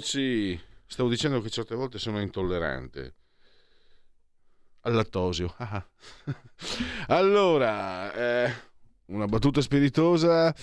[0.00, 3.14] Eccoci, stavo dicendo che certe volte sono intollerante
[4.80, 5.54] al lattosio.
[7.08, 8.50] allora, eh,
[9.08, 10.54] una battuta spiritosa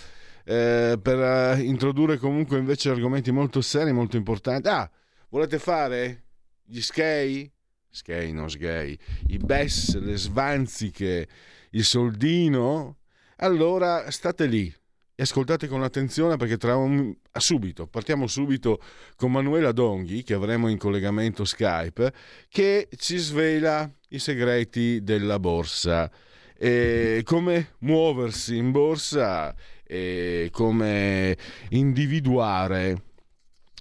[0.44, 4.70] eh, per uh, introdurre comunque invece argomenti molto seri, molto importanti.
[4.70, 4.90] Ah,
[5.30, 6.24] volete fare
[6.64, 7.54] gli skei?
[7.92, 8.98] Skei, non sgay.
[9.28, 11.28] I bes, le svanziche,
[11.70, 13.02] il soldino?
[13.36, 14.74] Allora state lì
[15.20, 17.12] e ascoltate con attenzione perché tra un...
[17.40, 18.80] subito, partiamo subito
[19.16, 22.14] con Manuela Donghi che avremo in collegamento Skype
[22.48, 26.12] che ci svela i segreti della borsa.
[26.56, 31.36] E come muoversi in borsa e come
[31.70, 33.02] individuare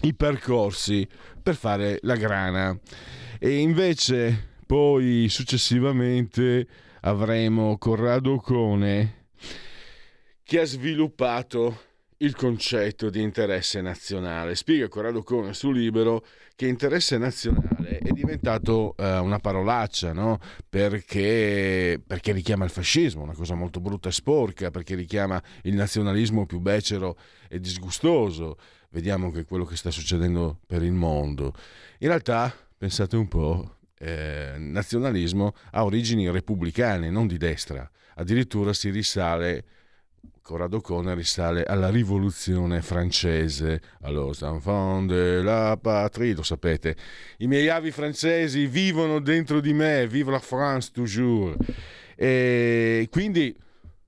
[0.05, 1.07] i percorsi
[1.43, 2.79] per fare la grana.
[3.39, 6.67] E invece poi successivamente
[7.03, 9.16] avremo Corrado Cone
[10.47, 11.81] che ha sviluppato
[12.19, 14.55] il concetto di interesse nazionale.
[14.55, 20.39] Spiega Corrado Cone su Libero che interesse nazionale è diventato eh, una parolaccia, no?
[20.69, 26.47] perché, perché richiama il fascismo, una cosa molto brutta e sporca, perché richiama il nazionalismo
[26.47, 28.57] più becero e disgustoso.
[28.91, 31.55] Vediamo che quello che sta succedendo per il mondo.
[31.99, 37.91] In realtà, pensate un po', eh, nazionalismo ha origini repubblicane, non di destra.
[38.15, 39.65] Addirittura si risale
[40.47, 46.95] Corrado Cone risale alla rivoluzione francese, allos enfants de la patrie, lo sapete.
[47.39, 51.57] I miei avi francesi vivono dentro di me, vive la France toujours.
[52.15, 53.57] E quindi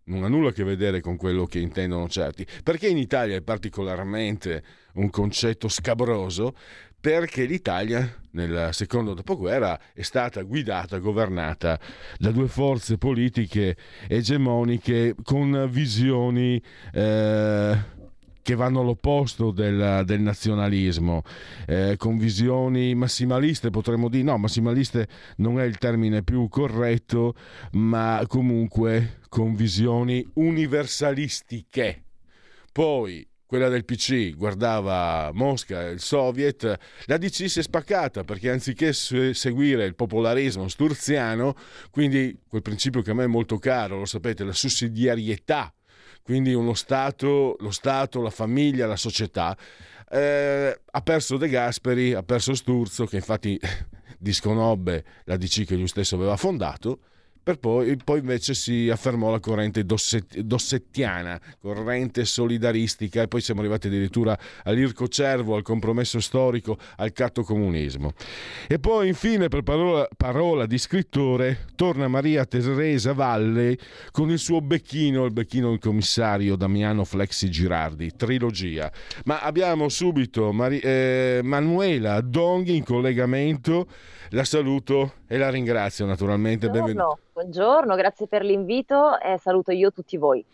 [0.05, 2.47] non ha nulla a che vedere con quello che intendono certi.
[2.63, 4.63] Perché in Italia è particolarmente
[4.99, 6.55] un concetto scabroso?
[7.01, 11.79] perché l'Italia nel secondo dopoguerra è stata guidata, governata
[12.19, 13.77] da due forze politiche
[14.09, 16.61] egemoniche con visioni
[16.93, 17.97] eh,
[18.43, 21.23] che vanno all'opposto del, del nazionalismo,
[21.67, 25.07] eh, con visioni massimaliste, potremmo dire, no, massimaliste
[25.37, 27.35] non è il termine più corretto,
[27.73, 32.05] ma comunque con visioni universalistiche.
[32.73, 38.93] Poi quella del PC guardava Mosca, il Soviet, la DC si è spaccata perché anziché
[38.93, 41.55] seguire il popolarismo sturziano,
[41.91, 45.73] quindi quel principio che a me è molto caro, lo sapete, la sussidiarietà,
[46.23, 49.57] quindi uno Stato, lo Stato, la famiglia, la società,
[50.11, 53.59] eh, ha perso De Gasperi, ha perso Sturzo, che infatti
[54.21, 56.99] disconobbe la DC che lui stesso aveva fondato,
[57.49, 63.61] per poi, poi, invece si affermò la corrente dosset, dossettiana, corrente solidaristica e poi siamo
[63.61, 68.13] arrivati addirittura all'Irco Cervo, al compromesso storico, al catto comunismo.
[68.67, 73.79] E poi infine per parola, parola di scrittore torna Maria Teresa Valle
[74.11, 78.93] con il suo becchino, il becchino del commissario Damiano Flexi Girardi, trilogia.
[79.25, 83.89] Ma abbiamo subito Mari, eh, Manuela Donghi in collegamento,
[84.31, 86.69] la saluto e la ringrazio naturalmente.
[86.69, 87.19] Benvenuto.
[87.33, 90.45] Buongiorno, grazie per l'invito e saluto io tutti voi.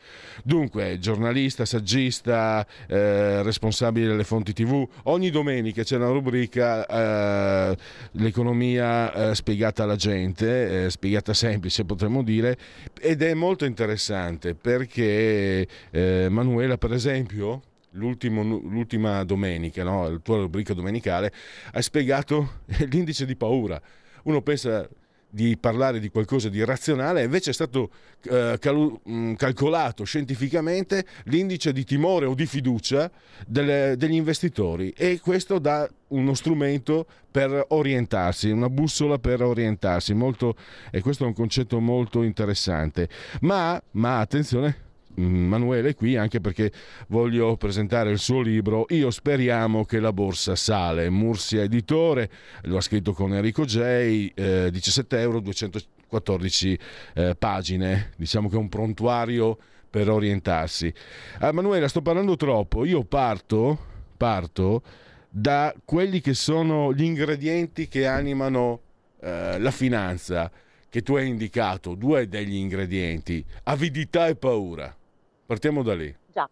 [0.42, 7.76] Dunque, giornalista, saggista, eh, responsabile delle fonti TV, ogni domenica c'è una rubrica eh,
[8.12, 12.56] L'economia eh, spiegata alla gente, eh, spiegata semplice potremmo dire,
[13.00, 17.62] ed è molto interessante perché eh, Manuela, per esempio,
[17.94, 20.08] l'ultima domenica, no?
[20.08, 21.32] la tua rubrica domenicale,
[21.72, 22.60] hai spiegato
[22.90, 23.80] l'indice di paura.
[24.24, 24.88] Uno pensa
[25.34, 27.90] di parlare di qualcosa di razionale, invece è stato
[28.30, 33.10] eh, cal- mm, calcolato scientificamente l'indice di timore o di fiducia
[33.44, 40.54] delle, degli investitori e questo dà uno strumento per orientarsi, una bussola per orientarsi, molto,
[40.92, 43.08] e questo è un concetto molto interessante.
[43.40, 44.83] Ma, ma attenzione,
[45.16, 46.72] Manuele qui anche perché
[47.08, 51.10] voglio presentare il suo libro Io speriamo che la borsa sale.
[51.10, 52.30] Mursia Editore
[52.62, 56.78] lo ha scritto con Enrico J eh, 17 euro 214
[57.14, 58.10] eh, pagine.
[58.16, 59.58] Diciamo che è un prontuario
[59.88, 60.92] per orientarsi.
[61.38, 62.84] Ah, Manuela sto parlando troppo.
[62.84, 64.82] Io parto parto
[65.28, 68.80] da quelli che sono gli ingredienti che animano
[69.20, 70.50] eh, la finanza
[70.88, 74.96] che tu hai indicato, due degli ingredienti, avidità e paura.
[75.46, 76.14] Partiamo da lì.
[76.26, 76.48] Già.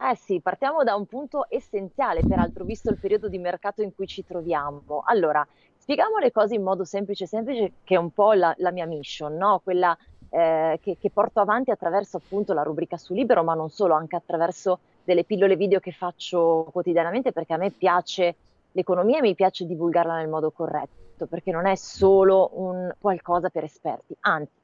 [0.00, 4.06] Eh sì, partiamo da un punto essenziale, peraltro, visto il periodo di mercato in cui
[4.06, 5.02] ci troviamo.
[5.06, 5.46] Allora,
[5.76, 9.34] spieghiamo le cose in modo semplice, semplice, che è un po' la, la mia mission,
[9.34, 9.60] no?
[9.64, 9.96] Quella
[10.28, 14.14] eh, che, che, porto avanti attraverso appunto la rubrica su Libero, ma non solo, anche
[14.14, 18.36] attraverso delle pillole video che faccio quotidianamente, perché a me piace
[18.72, 23.64] l'economia e mi piace divulgarla nel modo corretto, perché non è solo un qualcosa per
[23.64, 24.57] esperti, anzi,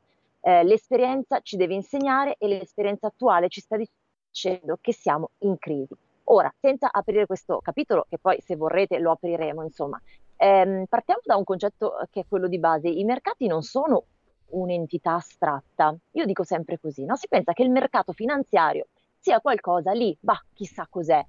[0.45, 5.97] eh, l'esperienza ci deve insegnare e l'esperienza attuale ci sta dicendo che siamo in crisi.
[6.25, 10.01] Ora, senza aprire questo capitolo, che poi se vorrete lo apriremo, insomma,
[10.37, 12.89] ehm, partiamo da un concetto che è quello di base.
[12.89, 14.05] I mercati non sono
[14.49, 15.97] un'entità astratta.
[16.13, 17.17] Io dico sempre così, no?
[17.17, 18.89] Si pensa che il mercato finanziario
[19.19, 21.25] sia qualcosa lì, bah, chissà cos'è.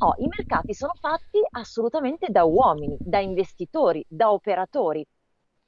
[0.00, 5.06] No, i mercati sono fatti assolutamente da uomini, da investitori, da operatori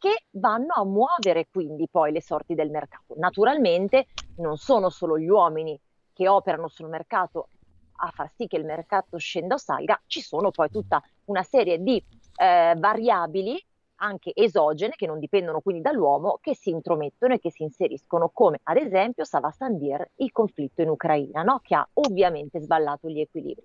[0.03, 3.15] che vanno a muovere quindi poi le sorti del mercato.
[3.19, 4.07] Naturalmente
[4.39, 5.79] non sono solo gli uomini
[6.13, 7.47] che operano sul mercato
[7.95, 11.81] a far sì che il mercato scenda o salga, ci sono poi tutta una serie
[11.81, 12.05] di
[12.35, 13.65] eh, variabili
[14.03, 18.59] anche esogene, che non dipendono quindi dall'uomo, che si intromettono e che si inseriscono, come
[18.65, 21.61] ad esempio Sava Sandir, il conflitto in Ucraina, no?
[21.63, 23.65] che ha ovviamente sballato gli equilibri.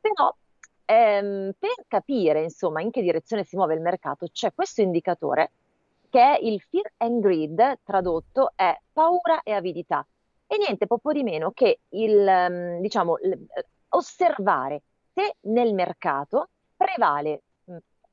[0.00, 0.34] Però
[0.86, 5.50] ehm, per capire insomma in che direzione si muove il mercato c'è questo indicatore
[6.14, 10.06] che il fear and greed, tradotto è paura e avidità.
[10.46, 13.16] E niente, poco di meno che il, ehm, diciamo,
[13.88, 14.82] osservare
[15.12, 17.42] se nel mercato prevale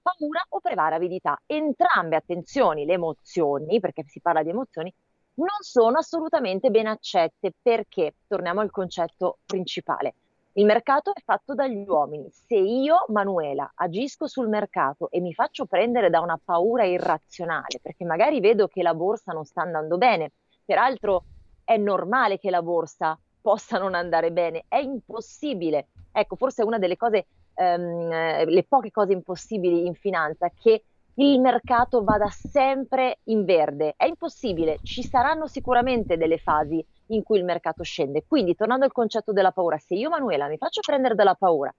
[0.01, 1.39] paura o prevara avidità.
[1.45, 4.91] Entrambe, attenzioni, le emozioni, perché si parla di emozioni,
[5.35, 10.15] non sono assolutamente ben accette perché, torniamo al concetto principale,
[10.53, 12.29] il mercato è fatto dagli uomini.
[12.29, 18.03] Se io, Manuela, agisco sul mercato e mi faccio prendere da una paura irrazionale, perché
[18.03, 20.33] magari vedo che la borsa non sta andando bene,
[20.65, 21.25] peraltro
[21.63, 25.87] è normale che la borsa possa non andare bene, è impossibile.
[26.11, 30.83] Ecco, forse è una delle cose ehm, le poche cose impossibili in finanza, che
[31.15, 33.93] il mercato vada sempre in verde.
[33.95, 36.83] È impossibile, ci saranno sicuramente delle fasi
[37.13, 38.25] in cui il mercato scende.
[38.27, 41.73] Quindi, tornando al concetto della paura, se io, Manuela, mi faccio prendere dalla paura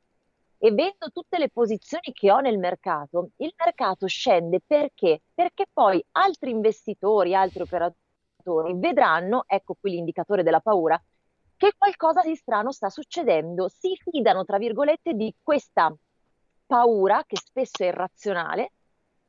[0.64, 5.22] e vendo tutte le posizioni che ho nel mercato, il mercato scende perché?
[5.34, 11.02] Perché poi altri investitori, altri operatori vedranno, ecco qui l'indicatore della paura,
[11.56, 15.92] che qualcosa di strano sta succedendo, si fidano, tra virgolette, di questa
[16.64, 18.72] paura, che spesso è irrazionale,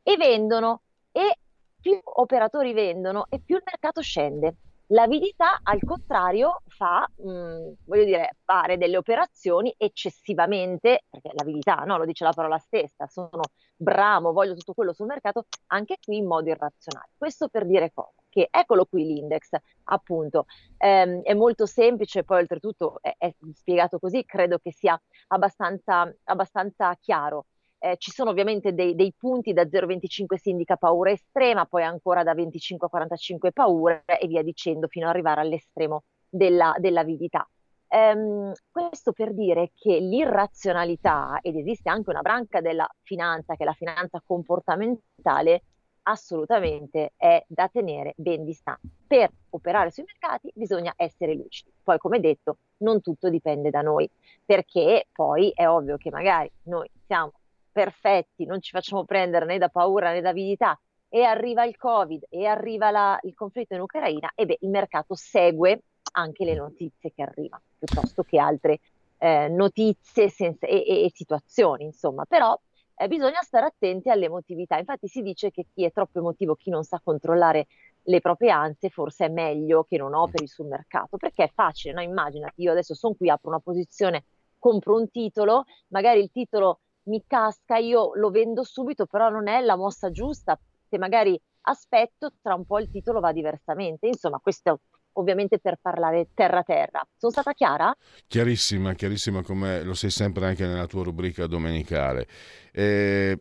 [0.04, 0.82] e vendono.
[1.12, 1.38] E
[1.82, 4.56] più operatori vendono e più il mercato scende.
[4.88, 11.98] L'avidità, al contrario, fa, mh, mm, voglio dire, fare delle operazioni eccessivamente, perché l'avidità, no,
[11.98, 13.42] lo dice la parola stessa, sono
[13.76, 17.12] bramo, voglio tutto quello sul mercato, anche qui in modo irrazionale.
[17.18, 18.12] Questo per dire cosa?
[18.30, 19.52] Che eccolo qui l'index,
[19.86, 20.46] appunto,
[20.78, 26.94] ehm, è molto semplice, poi oltretutto è, è, spiegato così, credo che sia abbastanza, abbastanza
[27.00, 27.46] chiaro.
[27.86, 32.24] Eh, ci sono ovviamente dei, dei punti da 0,25 si indica paura estrema, poi ancora
[32.24, 37.46] da 25 a 45 paura e via dicendo fino ad arrivare all'estremo della, dell'avidità.
[37.90, 43.66] Um, questo per dire che l'irrazionalità, ed esiste anche una branca della finanza, che è
[43.66, 45.64] la finanza comportamentale,
[46.04, 48.88] assolutamente è da tenere ben distante.
[49.06, 51.74] Per operare sui mercati bisogna essere lucidi.
[51.84, 54.10] Poi, come detto, non tutto dipende da noi,
[54.46, 57.34] perché poi è ovvio che magari noi siamo
[57.74, 62.26] perfetti, non ci facciamo prendere né da paura né da avidità, e arriva il Covid
[62.30, 65.82] e arriva la, il conflitto in Ucraina, e beh, il mercato segue
[66.14, 68.80] anche le notizie che arrivano, piuttosto che altre
[69.18, 72.26] eh, notizie senza, e, e, e, situazioni, insomma.
[72.26, 72.60] Però
[72.96, 74.78] eh, bisogna stare attenti all'emotività.
[74.78, 77.68] Infatti si dice che chi è troppo emotivo, chi non sa controllare
[78.04, 82.02] le proprie ansie, forse è meglio che non operi sul mercato, perché è facile, no?
[82.02, 84.26] Immaginati, io adesso sono qui, apro una posizione,
[84.60, 89.62] compro un titolo, magari il titolo mi casca, io lo vendo subito, però non è
[89.62, 90.58] la mossa giusta,
[90.88, 94.08] se magari aspetto, tra un po' il titolo va diversamente.
[94.08, 94.82] Insomma, questo
[95.14, 97.06] ovviamente per parlare terra terra.
[97.16, 97.96] Sono stata chiara?
[98.28, 102.28] Chiarissima, chiarissima come lo sei sempre anche nella tua rubrica domenicale.
[102.72, 103.40] Eh,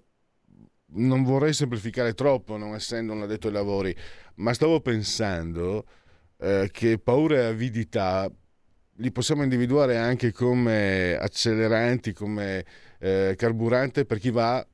[0.94, 3.96] non vorrei semplificare troppo, non essendo un addetto ai lavori,
[4.36, 5.86] ma stavo pensando
[6.38, 8.30] eh, che paura e avidità
[8.96, 12.64] li possiamo individuare anche come acceleranti, come
[13.02, 14.64] eh, carburante per chi va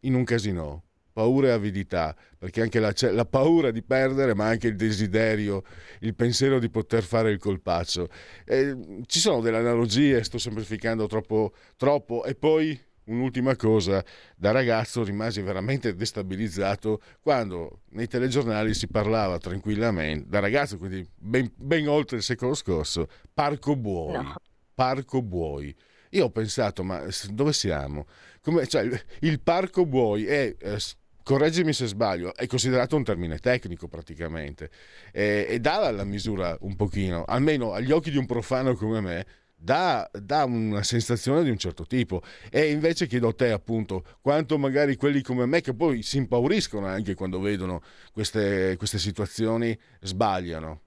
[0.00, 4.68] in un casino paura e avidità, perché anche la, la, paura di perdere, ma anche
[4.68, 5.64] il desiderio,
[6.00, 8.08] il pensiero di poter fare il colpaccio.
[8.44, 14.04] E ci sono delle analogie, sto semplificando troppo, troppo, e poi un'ultima cosa,
[14.36, 21.50] da ragazzo rimasi veramente destabilizzato quando nei telegiornali si parlava tranquillamente, da ragazzo, quindi ben,
[21.56, 24.34] ben oltre il secolo scorso, parco buoi, no.
[24.74, 25.74] parco buoi.
[26.10, 28.06] Io ho pensato, ma dove siamo?
[28.42, 28.88] Come, cioè,
[29.20, 30.54] il parco buoi è...
[30.58, 30.78] Eh,
[31.22, 34.70] correggimi se sbaglio, è considerato un termine tecnico praticamente
[35.12, 39.26] e, e dà la misura un pochino, almeno agli occhi di un profano come me,
[39.60, 42.22] dà, dà, una sensazione di un certo tipo.
[42.50, 46.86] E invece chiedo a te, appunto, quanto magari quelli come me, che poi si impauriscono
[46.86, 50.80] anche quando vedono queste, queste situazioni, sbagliano.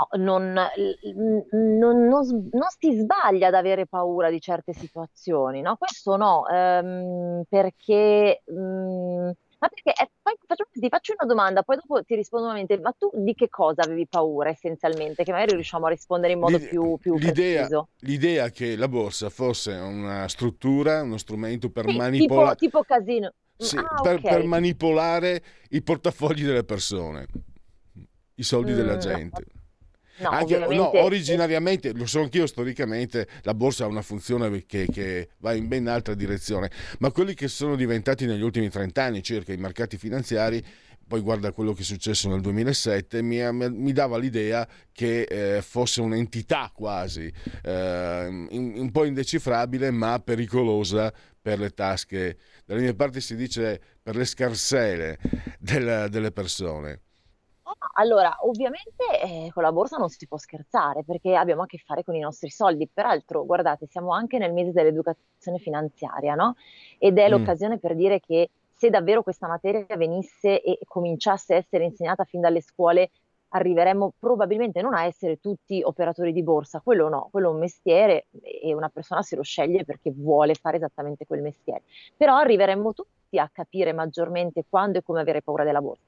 [0.00, 5.76] No, non, non, non, non, si sbaglia ad avere paura di certe situazioni, no?
[5.76, 8.42] Questo no, ehm, perché...
[8.46, 9.30] Mh,
[9.60, 12.94] ma perché eh, poi faccio, ti faccio una domanda, poi dopo ti rispondo nuovamente, ma
[12.96, 15.22] tu di che cosa avevi paura essenzialmente?
[15.22, 17.88] Che magari riusciamo a rispondere in modo L'ide- più, più l'idea, preciso.
[17.98, 22.56] L'idea che la borsa fosse una struttura, uno strumento per sì, manipolare...
[22.56, 23.34] Tipo, tipo casino.
[23.54, 24.30] Sì, ah, per, okay.
[24.32, 27.26] per, manipolare i portafogli delle persone,
[28.36, 29.44] i soldi mm, della gente.
[29.46, 29.59] No.
[30.20, 35.30] No, Anche, no, originariamente, lo so anch'io storicamente, la borsa ha una funzione che, che,
[35.38, 39.54] va in ben altra direzione, ma quelli che sono diventati negli ultimi 30 anni circa
[39.54, 40.62] i mercati finanziari,
[41.10, 46.02] poi guarda quello che è successo nel 2007, mi, mi dava l'idea che eh, fosse
[46.02, 47.32] un'entità quasi,
[47.64, 53.80] eh, in, un po' indecifrabile ma pericolosa per le tasche, dalle mie parti si dice
[54.02, 55.18] per le scarsele
[55.58, 57.00] della, delle persone.
[57.94, 62.04] Allora, ovviamente eh, con la borsa non si può scherzare perché abbiamo a che fare
[62.04, 62.88] con i nostri soldi.
[62.92, 66.56] Peraltro, guardate, siamo anche nel mese dell'educazione finanziaria, no?
[66.98, 67.30] Ed è mm.
[67.30, 72.40] l'occasione per dire che se davvero questa materia venisse e cominciasse a essere insegnata fin
[72.40, 73.10] dalle scuole,
[73.50, 78.26] arriveremmo probabilmente non a essere tutti operatori di borsa, quello no, quello è un mestiere
[78.42, 81.82] e una persona se lo sceglie perché vuole fare esattamente quel mestiere.
[82.16, 86.04] Però arriveremmo tutti a capire maggiormente quando e come avere paura della borsa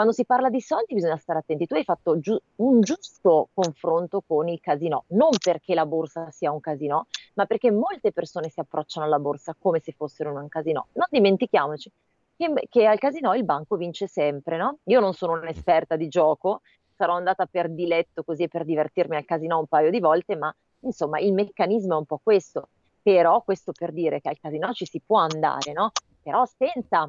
[0.00, 1.66] quando si parla di soldi bisogna stare attenti.
[1.66, 6.50] Tu hai fatto giu- un giusto confronto con il casino, non perché la borsa sia
[6.50, 10.86] un casino, ma perché molte persone si approcciano alla borsa come se fossero un casino.
[10.94, 11.92] Non dimentichiamoci
[12.34, 14.78] che, che al casino il banco vince sempre, no?
[14.84, 16.62] Io non sono un'esperta di gioco,
[16.96, 21.18] sarò andata per diletto così per divertirmi al casino un paio di volte, ma insomma
[21.20, 22.70] il meccanismo è un po' questo.
[23.02, 25.90] Però questo per dire che al casino ci si può andare, no?
[26.22, 27.06] Però senza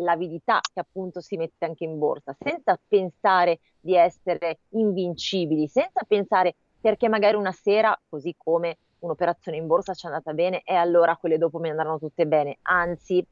[0.00, 6.54] l'avidità che appunto si mette anche in borsa, senza pensare di essere invincibili, senza pensare
[6.80, 11.16] perché magari una sera, così come un'operazione in borsa ci è andata bene e allora
[11.16, 13.24] quelle dopo mi andranno tutte bene, anzi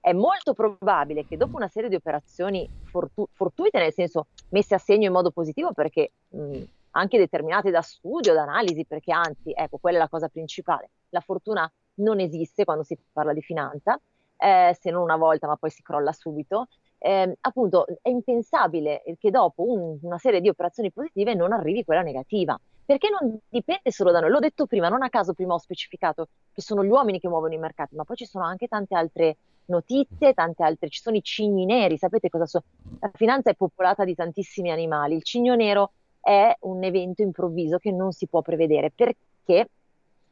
[0.00, 4.78] è molto probabile che dopo una serie di operazioni fortu- fortuite, nel senso messe a
[4.78, 9.78] segno in modo positivo perché mh, anche determinate da studio, da analisi, perché anzi, ecco,
[9.78, 13.98] quella è la cosa principale, la fortuna non esiste quando si parla di finanza,
[14.44, 16.68] eh, se non una volta, ma poi si crolla subito.
[16.98, 22.02] Eh, appunto, è impensabile che dopo un, una serie di operazioni positive non arrivi quella
[22.02, 24.30] negativa, perché non dipende solo da noi.
[24.30, 27.54] L'ho detto prima, non a caso prima ho specificato che sono gli uomini che muovono
[27.54, 29.36] i mercati, ma poi ci sono anche tante altre
[29.66, 32.64] notizie, tante altre, ci sono i cigni neri, sapete cosa sono?
[33.00, 37.90] La finanza è popolata di tantissimi animali, il cigno nero è un evento improvviso che
[37.92, 39.68] non si può prevedere perché,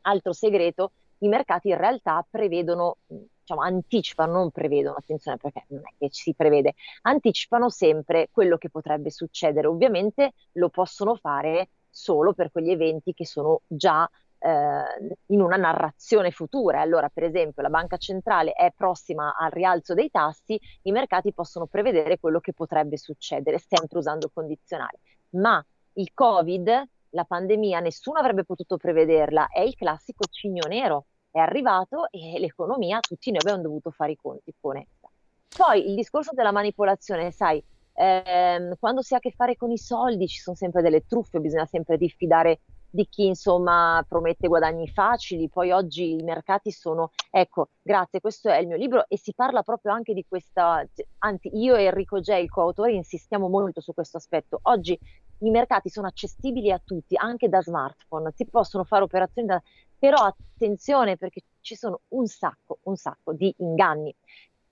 [0.03, 2.97] altro segreto, i mercati in realtà prevedono
[3.43, 8.57] diciamo, anticipano, non prevedono, attenzione perché non è che ci si prevede, anticipano sempre quello
[8.57, 9.67] che potrebbe succedere.
[9.67, 14.09] Ovviamente lo possono fare solo per quegli eventi che sono già
[14.39, 16.81] eh, in una narrazione futura.
[16.81, 21.67] Allora, per esempio, la banca centrale è prossima al rialzo dei tassi, i mercati possono
[21.67, 24.99] prevedere quello che potrebbe succedere, sempre usando condizionali.
[25.31, 31.39] Ma il Covid, la pandemia, nessuno avrebbe potuto prevederla, è il classico cigno nero è
[31.39, 35.11] arrivato e l'economia, tutti noi abbiamo dovuto fare i conti con essa.
[35.57, 37.63] Poi il discorso della manipolazione, sai,
[37.95, 41.41] ehm, quando si ha a che fare con i soldi ci sono sempre delle truffe,
[41.41, 42.61] bisogna sempre diffidare
[42.95, 48.59] di chi insomma promette guadagni facili, poi oggi i mercati sono, ecco, grazie, questo è
[48.59, 50.87] il mio libro e si parla proprio anche di questa,
[51.19, 54.59] anzi io e Enrico J, il coautore, insistiamo molto su questo aspetto.
[54.65, 54.99] Oggi
[55.39, 59.63] i mercati sono accessibili a tutti, anche da smartphone, si possono fare operazioni da,
[60.03, 64.13] però attenzione perché ci sono un sacco, un sacco di inganni.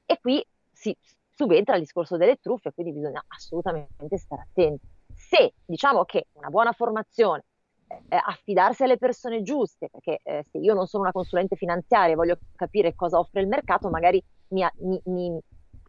[0.04, 0.92] E qui si
[1.30, 4.88] subentra il discorso delle truffe, quindi bisogna assolutamente stare attenti.
[5.14, 7.44] Se diciamo che una buona formazione,
[7.86, 12.16] eh, affidarsi alle persone giuste, perché eh, se io non sono una consulente finanziaria e
[12.16, 15.40] voglio capire cosa offre il mercato, magari mi, mi, mi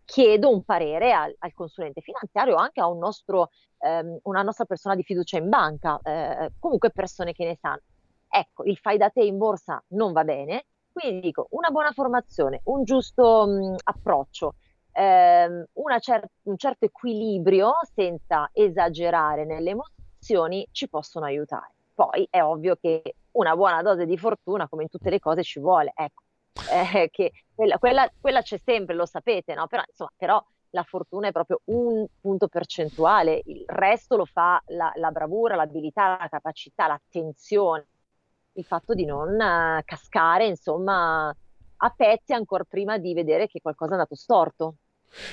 [0.06, 4.66] chiedo un parere al, al, consulente finanziario o anche a un nostro, ehm, una nostra
[4.66, 7.82] persona di fiducia in banca, eh, comunque persone che ne sanno
[8.34, 12.62] Ecco, il fai da te in borsa non va bene, quindi dico una buona formazione,
[12.66, 14.56] un giusto mh, approccio,
[14.94, 15.66] ehm,
[16.00, 21.74] cer- un certo equilibrio senza esagerare nelle emozioni ci possono aiutare.
[21.94, 25.60] Poi è ovvio che una buona dose di fortuna, come in tutte le cose, ci
[25.60, 25.92] vuole.
[25.94, 26.24] Ecco,
[26.64, 29.68] eh, che quella, quella, quella, c'è sempre, lo sapete, no?
[29.68, 34.92] Però, insomma, però la fortuna è proprio un punto percentuale, il resto lo fa la,
[34.96, 37.88] la bravura, l'abilità, la capacità, l'attenzione,
[38.54, 43.92] il fatto di non uh, cascare, insomma, a pezzi ancora prima di vedere che qualcosa
[43.92, 44.76] è andato storto.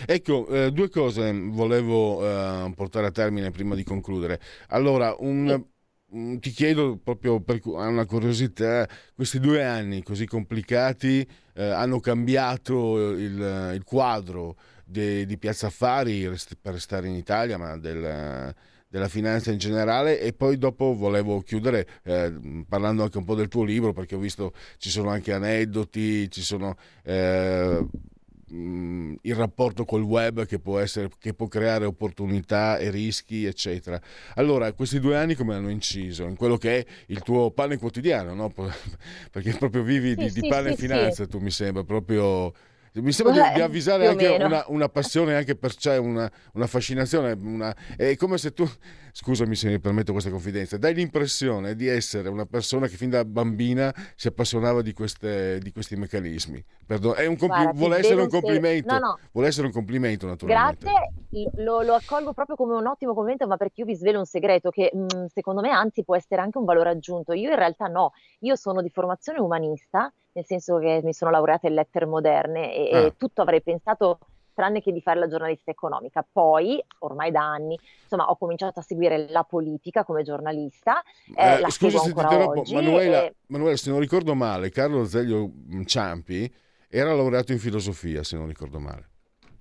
[0.06, 4.40] Ecco, eh, due cose volevo eh, portare a termine prima di concludere.
[4.68, 5.76] Allora, un, sì
[6.14, 11.20] Mm, ti chiedo proprio per una curiosità, questi due anni così complicati
[11.52, 14.56] eh, hanno cambiato il, il quadro
[14.86, 16.26] de, di Piazza Affari
[16.60, 18.54] per restare in Italia, ma del,
[18.88, 23.48] della finanza in generale e poi dopo volevo chiudere eh, parlando anche un po' del
[23.48, 27.86] tuo libro perché ho visto ci sono anche aneddoti, ci sono eh,
[28.48, 34.00] mh, il rapporto col web che può, essere, che può creare opportunità e rischi, eccetera.
[34.34, 38.34] Allora, questi due anni come hanno inciso in quello che è il tuo pane quotidiano,
[38.34, 38.52] no?
[39.30, 41.28] perché proprio vivi di, sì, di pane sì, e finanza, sì.
[41.28, 42.52] tu mi sembra proprio
[42.94, 47.32] mi sembra di, di avvisare anche una, una, passione, anche per cioè una, una fascinazione.
[47.32, 48.68] Una, è come se tu,
[49.12, 53.24] scusami se mi permetto questa confidenza, dai l'impressione di essere una persona che fin da
[53.24, 56.64] bambina si appassionava di, queste, di questi meccanismi.
[56.86, 59.18] Perdono, un compl- Guarda, vuole essere un complimento, no, no.
[59.32, 60.84] vuole essere un complimento naturalmente.
[60.84, 64.26] Grazie, lo, lo, accolgo proprio come un ottimo complimento, ma perché io vi svelo un
[64.26, 67.32] segreto che mh, mm, secondo me anzi può essere anche un valore aggiunto.
[67.32, 71.66] Io in realtà no, io sono di formazione umanista nel senso che mi sono laureata
[71.66, 72.98] in lettere moderne e, ah.
[73.00, 74.20] e tutto avrei pensato
[74.54, 76.26] tranne che di fare la giornalista economica.
[76.30, 81.02] Poi, ormai da anni, insomma, ho cominciato a seguire la politica come giornalista.
[81.34, 83.34] Eh, eh, scusi se ti interrompo, Manuela, e...
[83.46, 85.50] Manuela, se non ricordo male, Carlo Zeglio
[85.84, 86.52] Ciampi
[86.88, 89.10] era laureato in filosofia, se non ricordo male.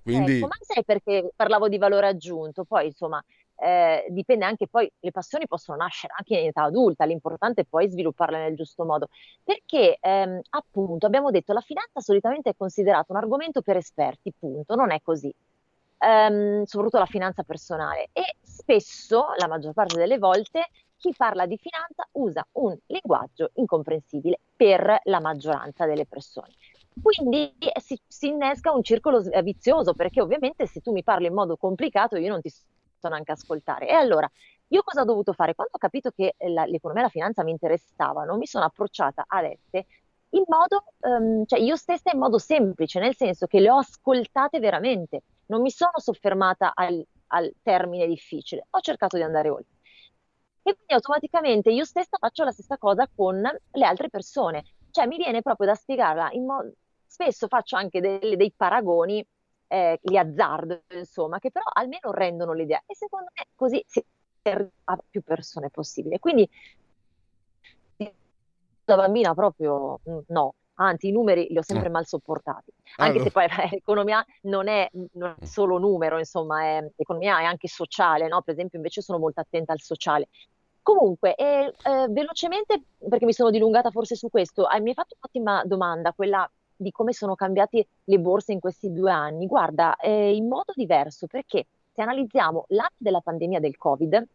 [0.02, 0.38] Quindi...
[0.38, 2.64] Ecco, ma sai perché parlavo di valore aggiunto?
[2.64, 3.22] Poi, insomma,
[3.60, 7.88] eh, dipende anche poi, le passioni possono nascere anche in età adulta, l'importante è poi
[7.90, 9.08] svilupparle nel giusto modo,
[9.42, 14.74] perché ehm, appunto abbiamo detto la finanza solitamente è considerata un argomento per esperti, punto,
[14.74, 15.34] non è così.
[16.00, 21.58] Um, soprattutto la finanza personale e spesso, la maggior parte delle volte, chi parla di
[21.58, 26.54] finanza usa un linguaggio incomprensibile per la maggioranza delle persone.
[27.02, 31.34] Quindi eh, si, si, innesca un circolo vizioso perché ovviamente se tu mi parli in
[31.34, 32.50] modo complicato io non ti
[32.98, 33.88] possono anche ascoltare.
[33.88, 34.28] E allora,
[34.68, 35.54] io cosa ho dovuto fare?
[35.54, 39.44] Quando ho capito che la, l'economia e la finanza mi interessavano, mi sono approcciata ad
[39.44, 39.86] esse
[40.32, 44.58] in modo, um, cioè io stessa in modo semplice, nel senso che le ho ascoltate
[44.58, 49.76] veramente, non mi sono soffermata al, al termine difficile, ho cercato di andare oltre.
[50.62, 55.16] E quindi automaticamente io stessa faccio la stessa cosa con le altre persone, cioè mi
[55.16, 56.72] viene proprio da spiegarla in modo,
[57.06, 59.26] spesso faccio anche dei, dei paragoni
[59.68, 62.82] eh, li azzardo, insomma, che però almeno rendono l'idea.
[62.86, 64.04] E secondo me così si
[64.42, 66.18] arriva a più persone possibile.
[66.18, 66.48] Quindi
[68.88, 73.24] da bambina proprio mm, no, anzi i numeri li ho sempre mal sopportati, anche allora.
[73.24, 75.44] se poi eh, l'economia non è, non è, mm.
[75.44, 78.40] solo numero, insomma, è, l'economia è anche sociale, no?
[78.42, 80.28] Per esempio invece sono molto attenta al sociale.
[80.82, 85.16] Comunque, eh, eh, velocemente, perché mi sono dilungata forse su questo, eh, mi hai fatto
[85.20, 89.46] un'ottima domanda, quella di come sono cambiate le borse in questi due anni?
[89.46, 94.26] Guarda, eh, in modo diverso, perché se analizziamo l'anno della pandemia del Covid,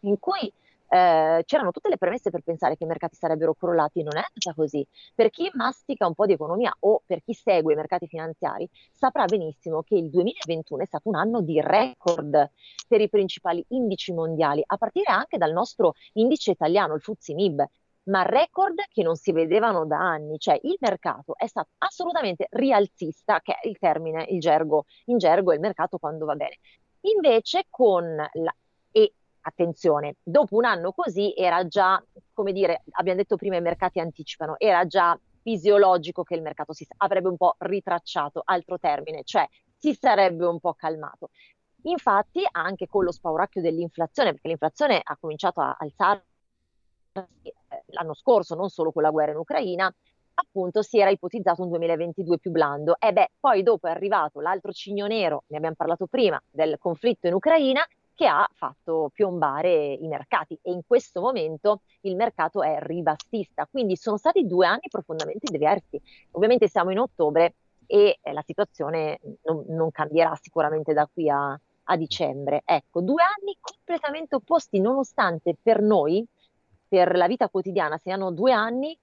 [0.00, 0.52] in cui
[0.92, 4.54] eh, c'erano tutte le premesse per pensare che i mercati sarebbero crollati, non è andata
[4.54, 4.86] così.
[5.14, 9.24] Per chi mastica un po' di economia o per chi segue i mercati finanziari, saprà
[9.24, 12.50] benissimo che il 2021 è stato un anno di record
[12.86, 17.64] per i principali indici mondiali, a partire anche dal nostro indice italiano, il FTSE MIB,
[18.04, 23.40] ma record che non si vedevano da anni, cioè il mercato è stato assolutamente rialzista,
[23.40, 26.58] che è il termine, il gergo, in gergo è il mercato quando va bene.
[27.02, 28.54] Invece con la,
[28.90, 29.12] e
[29.42, 34.56] attenzione, dopo un anno così era già, come dire, abbiamo detto prima i mercati anticipano,
[34.58, 39.94] era già fisiologico che il mercato si avrebbe un po' ritracciato, altro termine, cioè si
[39.94, 41.30] sarebbe un po' calmato.
[41.84, 45.18] Infatti, anche con lo spauracchio dell'inflazione, perché l'inflazione ha
[45.78, 46.24] alzare
[47.86, 49.92] l'anno scorso, non solo con la guerra in Ucraina,
[50.34, 52.96] appunto si era ipotizzato un 2022 più blando.
[52.98, 57.26] E beh, poi dopo è arrivato l'altro cigno nero, ne abbiamo parlato prima, del conflitto
[57.26, 62.78] in Ucraina, che ha fatto piombare i mercati e in questo momento il mercato è
[62.80, 63.66] ribassista.
[63.70, 66.00] Quindi sono stati due anni profondamente diversi.
[66.32, 67.54] Ovviamente siamo in ottobre
[67.86, 72.62] e eh, la situazione non, non cambierà sicuramente da qui a, a dicembre.
[72.64, 76.26] Ecco, due anni completamente opposti, nonostante per noi
[76.92, 78.94] per la vita quotidiana, se hanno due anni,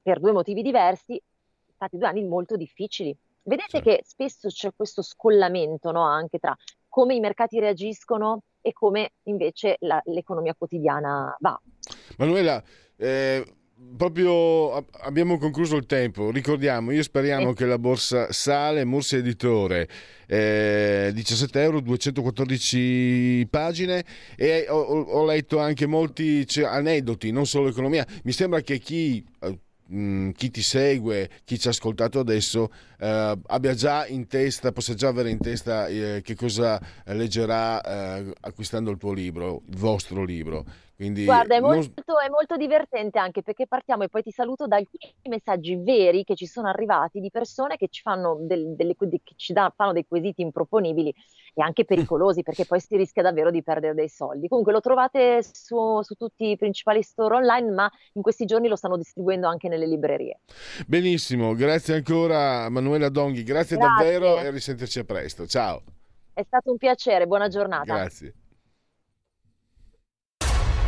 [0.00, 1.20] per due motivi diversi,
[1.74, 3.14] stati due anni molto difficili.
[3.42, 3.82] Vedete Sì.
[3.82, 6.56] che spesso c'è questo scollamento, no, anche tra
[6.88, 11.60] come i mercati reagiscono e come invece la- l'economia quotidiana va.
[12.16, 12.62] Manuela,
[12.96, 13.44] eh,
[13.96, 16.30] proprio abbiamo concluso il tempo.
[16.30, 17.56] Ricordiamo, io speriamo Sì.
[17.56, 19.88] che la borsa sale, Mursi Editore,
[20.26, 24.04] eh, 17 euro, 214 pagine
[24.36, 28.06] e ho, ho- letto anche molti cioè, aneddoti, non solo economia.
[28.24, 29.24] Mi sembra che chi...
[29.40, 34.70] eh, mh, chi ti segue, chi ci ha ascoltato adesso, eh, abbia già in testa,
[34.72, 37.80] possa già avere in testa eh, che cosa leggerà
[38.18, 40.64] eh, acquistando il tuo libro, il vostro libro.
[41.00, 44.66] Quindi Guarda, è non- molto, è molto divertente anche perché partiamo e poi ti saluto
[44.66, 48.94] da alcuni messaggi veri che ci sono arrivati di persone che ci fanno, del- delle,
[48.98, 51.08] che ci dà- fanno dei quesiti improponibili
[51.54, 54.46] e anche pericolosi perché poi si rischia davvero di perdere dei soldi.
[54.46, 58.76] Comunque lo trovate su, su tutti i principali store online, ma in questi giorni lo
[58.76, 60.40] stanno distribuendo anche nelle librerie.
[60.86, 64.04] Benissimo, grazie ancora Manuela Donghi, grazie, Grazie.
[64.18, 65.46] davvero e a risentirci a presto.
[65.46, 65.82] Ciao,
[66.34, 67.84] È stato un piacere, buona giornata.
[67.94, 68.34] grazie.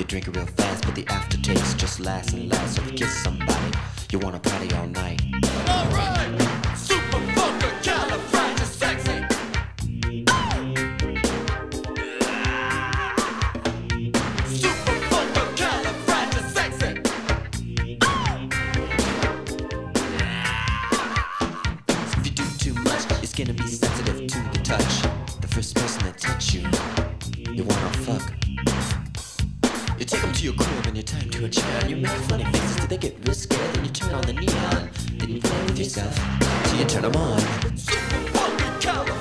[0.00, 2.76] You drink it real fast, but the aftertaste just lasts and lasts.
[2.76, 3.70] So kiss somebody,
[4.10, 5.20] you wanna party all night.
[5.42, 6.39] If
[30.90, 31.80] and you 'em to a chair.
[31.82, 33.74] And you make funny faces till they get real scared.
[33.74, 34.90] Then you turn on the neon.
[35.18, 36.14] Then you play with yourself
[36.64, 37.40] till you turn them on.
[37.74, 39.19] This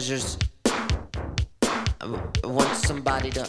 [0.00, 0.38] measures,
[2.00, 3.46] I want somebody to.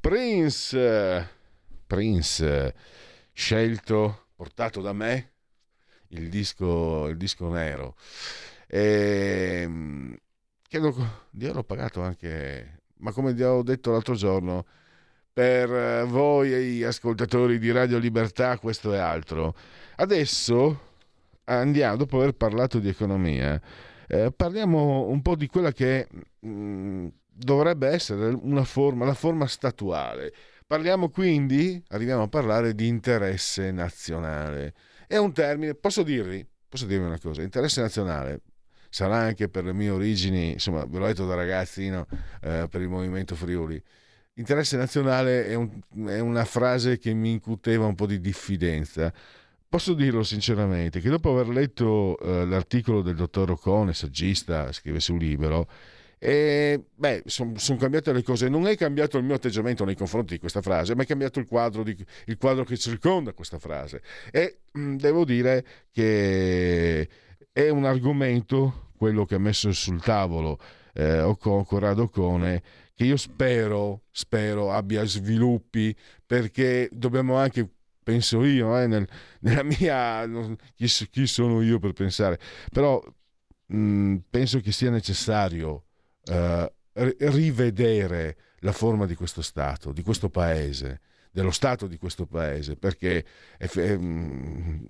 [0.00, 1.24] Prince, eh,
[1.86, 2.74] Prince, eh,
[3.32, 5.30] scelto, portato da me,
[6.08, 7.94] il disco, il disco nero.
[8.66, 10.18] E,
[10.68, 14.66] credo di averlo pagato anche, ma come vi ho detto l'altro giorno,
[15.32, 19.54] per voi ascoltatori di Radio Libertà questo è altro.
[19.94, 20.90] Adesso
[21.44, 23.60] andiamo, dopo aver parlato di economia,
[24.08, 26.08] eh, parliamo un po' di quella che
[26.40, 30.32] mh, dovrebbe essere una forma, la forma statuale.
[30.66, 34.74] Parliamo quindi, arriviamo a parlare di interesse nazionale.
[35.06, 38.40] È un termine, posso dirvi, posso dirvi una cosa, interesse nazionale
[38.92, 42.06] sarà anche per le mie origini, insomma, ve l'ho detto da ragazzino,
[42.42, 43.82] eh, per il movimento Friuli.
[44.34, 49.12] Interesse nazionale è, un- è una frase che mi incuteva un po' di diffidenza.
[49.72, 55.16] Posso dirlo sinceramente che dopo aver letto eh, l'articolo del dottor Ocone, saggista, scrive su
[55.16, 55.66] Libero,
[56.18, 56.88] e
[57.24, 58.50] sono cambiate le cose.
[58.50, 61.46] Non è cambiato il mio atteggiamento nei confronti di questa frase, ma è cambiato il
[61.46, 64.02] quadro, di- il quadro che circonda questa frase.
[64.30, 67.08] E mh, devo dire che
[67.50, 70.58] è un argomento, quello che ha messo sul tavolo
[70.92, 72.62] eh, Ocon, Corrado Ocone,
[72.94, 77.66] che io spero, spero abbia sviluppi, perché dobbiamo anche,
[78.02, 79.08] penso io, eh, nel-
[79.40, 80.28] nella mia...
[80.74, 82.38] chi, chi sono io per pensare?
[82.70, 83.02] Però
[83.66, 85.84] mh, penso che sia necessario
[86.24, 92.26] eh, ri- rivedere la forma di questo Stato, di questo Paese, dello Stato di questo
[92.26, 93.24] Paese, perché
[93.58, 94.86] è è, mh,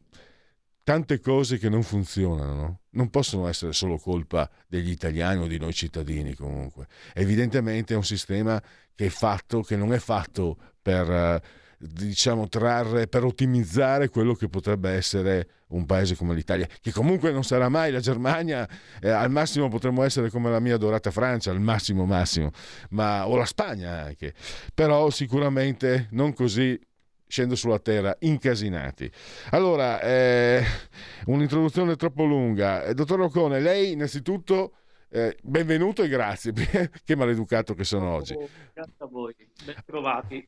[0.85, 2.81] tante cose che non funzionano no?
[2.91, 6.89] non possono essere solo colpa degli italiani o di noi cittadini comunque.
[7.15, 8.61] Evidentemente è un sistema
[8.95, 11.11] che è fatto, che non è fatto per...
[11.11, 11.43] eh,
[11.83, 17.45] diciamo trarre per ottimizzare quello che potrebbe essere un paese come l'Italia che comunque non
[17.45, 18.69] sarà mai la Germania
[19.01, 22.51] eh, al massimo potremmo essere come la mia adorata Francia al massimo massimo
[22.91, 24.35] ma, o la Spagna anche.
[24.75, 26.79] Però sicuramente non così
[27.27, 29.11] scendo sulla terra incasinati.
[29.51, 30.63] Allora eh,
[31.27, 32.85] un'introduzione troppo lunga.
[32.85, 34.75] Eh, dottor Ocone lei innanzitutto
[35.09, 36.53] eh, benvenuto e grazie
[37.05, 38.35] che maleducato che sono oggi.
[38.73, 40.47] Grazie a voi, ben trovati.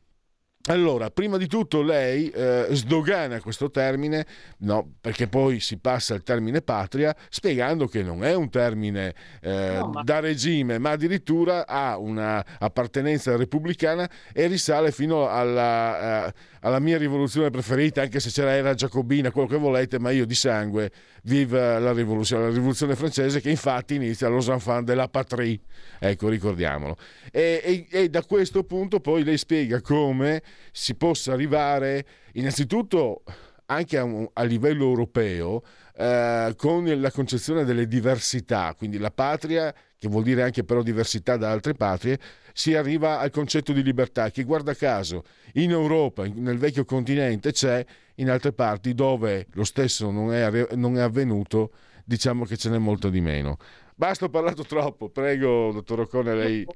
[0.67, 4.25] Allora, prima di tutto lei eh, sdogana questo termine,
[4.61, 9.77] no, perché poi si passa al termine patria, spiegando che non è un termine eh,
[9.79, 16.33] No, ma- da regime, ma addirittura ha una appartenenza repubblicana e risale fino alla, eh,
[16.65, 20.35] alla mia rivoluzione preferita, anche se c'era era giacobina, quello che volete, ma io di
[20.35, 20.91] sangue
[21.25, 25.61] viva la rivoluzione, la rivoluzione francese che infatti inizia enfants de la patrie,
[25.99, 26.97] ecco ricordiamolo.
[27.31, 33.25] E, e- e da questo punto poi lei spiega come si possa arrivare innanzitutto
[33.67, 35.63] anche a, un- a livello europeo
[35.97, 39.73] eh, con la concezione delle diversità, quindi la patria,
[40.05, 42.19] che vuol dire anche però diversità da altre patrie,
[42.53, 47.85] si arriva al concetto di libertà che guarda caso in Europa, nel vecchio continente c'è,
[48.17, 51.71] in altre parti dove lo stesso non è, non è avvenuto,
[52.05, 53.57] diciamo che ce n'è molto di meno.
[53.95, 56.67] Basta, ho parlato troppo, prego, dottor Ocone, lei...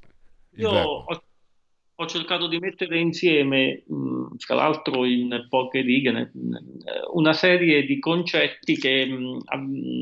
[0.53, 1.05] Io ho,
[2.01, 6.31] ho cercato di mettere insieme, mh, tra l'altro in poche righe,
[7.13, 9.41] una serie di concetti che mh,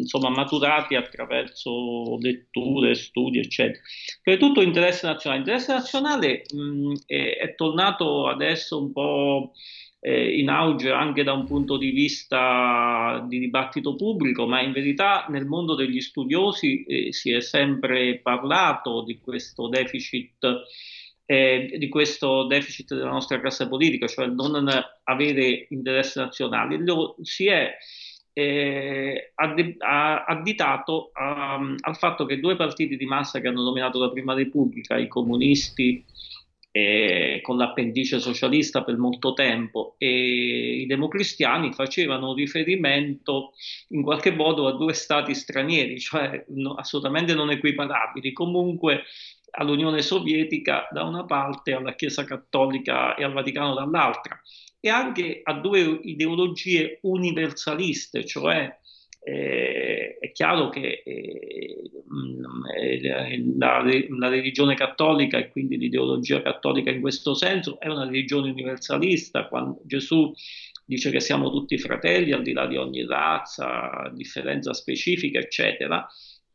[0.01, 3.81] insomma maturati attraverso letture, studi, eccetera.
[4.21, 5.41] Prima di tutto interesse nazionale.
[5.41, 9.53] Interesse nazionale mh, è, è tornato adesso un po'
[10.01, 15.25] eh, in auge anche da un punto di vista di dibattito pubblico, ma in verità
[15.31, 20.47] nel mondo degli studiosi eh, si è sempre parlato di questo deficit.
[21.29, 24.69] Eh, di questo deficit della nostra classe politica, cioè non
[25.03, 27.77] avere interessi nazionali, Lo, si è
[28.33, 34.35] eh, additato um, al fatto che due partiti di massa che hanno dominato la Prima
[34.35, 36.05] Repubblica, i comunisti
[36.71, 43.55] eh, con l'appendice socialista per molto tempo e i democristiani facevano riferimento
[43.89, 49.05] in qualche modo a due stati stranieri, cioè no, assolutamente non equiparabili, comunque
[49.57, 54.41] all'Unione Sovietica da una parte, alla Chiesa Cattolica e al Vaticano dall'altra,
[54.81, 58.79] e anche a due ideologie universaliste, cioè
[59.29, 61.91] eh, è chiaro che eh,
[63.57, 69.49] la, la, religione cattolica e quindi l'ideologia cattolica in questo senso è una religione universalista.
[69.49, 70.33] Quando Gesù
[70.85, 76.07] dice che siamo tutti fratelli al di là di ogni razza, differenza specifica, eccetera,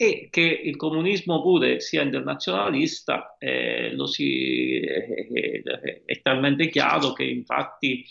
[0.01, 5.61] e che il comunismo pure sia internazionalista, eh, si, eh,
[6.03, 8.03] è talmente chiaro che infatti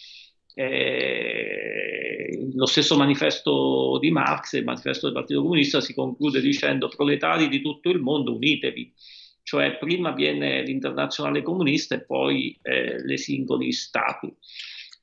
[0.55, 7.49] eh, lo stesso manifesto di Marx, il manifesto del Partito Comunista, si conclude dicendo proletari
[7.49, 8.95] di tutto il mondo unitevi,
[9.43, 14.33] cioè prima viene l'internazionale comunista e poi eh, le singoli stati.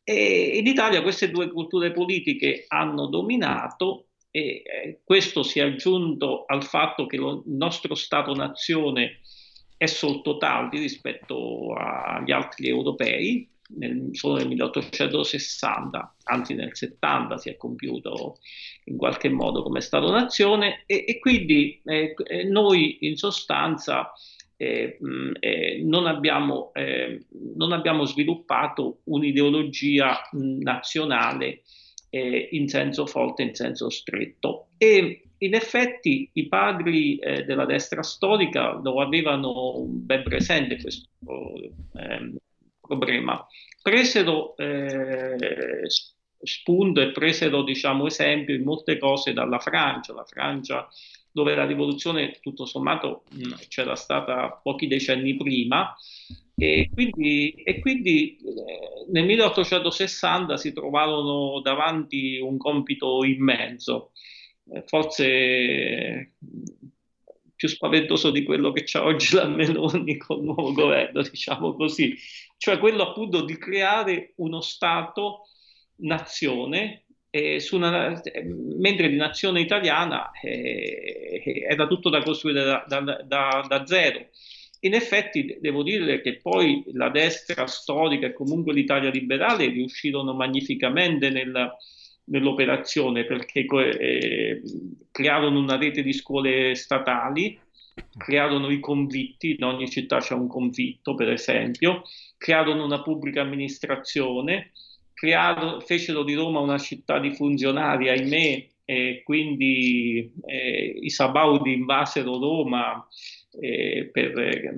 [0.06, 6.46] E in Italia queste due culture politiche hanno dominato e eh, questo si è aggiunto
[6.46, 9.22] al fatto che lo, il nostro Stato-nazione
[9.78, 17.50] è sotto tardi rispetto agli altri europei, nel, solo nel 1860, anzi nel 70 si
[17.50, 18.38] è compiuto
[18.86, 20.84] in qualche modo come Stato-nazione.
[20.86, 24.12] E, e quindi eh, eh noi in sostanza
[24.58, 24.98] eh,
[25.40, 31.62] eh, non, abbiamo, eh, non, abbiamo, sviluppato un'ideologia nazionale
[32.18, 34.68] eh, in senso forte, in senso stretto.
[34.78, 41.08] E in effetti i padri eh, della destra storica lo avevano ben presente questo
[41.94, 42.36] ehm,
[42.82, 43.46] problema.
[43.82, 45.86] Presero eh,
[46.42, 50.88] spunto e presero diciamo, esempio in molte cose dalla Francia, la Francia
[51.32, 55.96] dove la rivoluzione tutto sommato mh, c'era stata pochi decenni prima
[56.60, 64.12] e quindi, e quindi eh, nel 1860 si trovarono davanti un compito immenso,
[64.72, 66.34] eh, forse
[67.56, 72.16] più spaventoso di quello che c'è oggi la Meloni con il nuovo governo, diciamo così,
[72.58, 75.44] cioè quello appunto di creare uno Stato
[75.98, 78.20] nazione eh, una,
[78.78, 84.30] mentre di nazione italiana eh, era tutto da costruire da, da, da, da, zero.
[84.82, 91.30] In effetti devo dire che poi la destra storica e comunque l'Italia liberale riuscirono magnificamente
[91.30, 91.72] nel,
[92.26, 94.62] nell'operazione perché eh,
[95.12, 97.60] crearono una rete di scuole statali,
[98.16, 102.04] crearono i convitti, in ogni città c'è un convitto per esempio,
[102.38, 104.72] crearono una pubblica amministrazione,
[105.14, 112.40] crearono, fecero di Roma una città di funzionari, ahimè, e quindi eh, i Sabaudi invasero
[112.40, 113.06] Roma
[113.60, 114.74] eh, per, eh,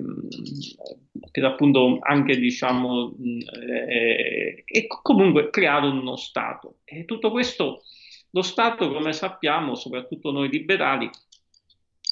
[1.30, 6.78] per, appunto anche diciamo eh, e comunque crearono uno Stato.
[6.84, 7.82] E tutto questo
[8.30, 11.10] lo Stato come sappiamo soprattutto noi liberali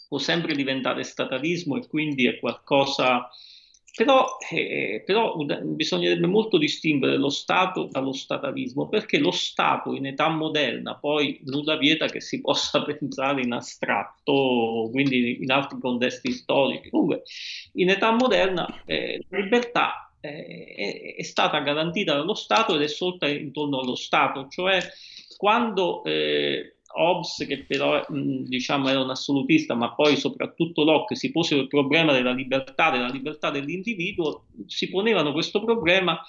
[0.08, 3.28] può sempre diventare statalismo e quindi è qualcosa
[3.98, 5.34] però, eh, però,
[5.64, 11.76] bisognerebbe molto distinguere lo Stato dallo statalismo, perché lo Stato in età moderna poi nulla
[11.76, 16.90] vieta che si possa pensare in astratto, quindi in altri contesti storici.
[16.90, 17.24] Comunque,
[17.72, 23.26] in età moderna eh, la libertà eh, è, stata garantita dallo Stato ed è sorta
[23.26, 24.80] intorno allo Stato, cioè
[25.36, 31.60] quando eh, Hobbes, che però diciamo era un assolutista, ma poi soprattutto Locke si posero
[31.60, 36.20] il problema della libertà, della libertà dell'individuo, si ponevano questo problema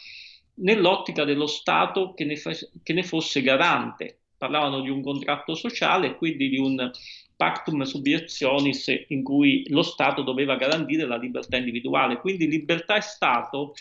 [0.55, 4.19] nell'ottica dello Stato che ne, fa- che ne fosse garante.
[4.37, 6.91] Parlavano di un contratto sociale quindi di un
[7.35, 12.19] pactum subietionis in cui lo Stato doveva garantire la libertà individuale.
[12.19, 13.73] Quindi libertà e Stato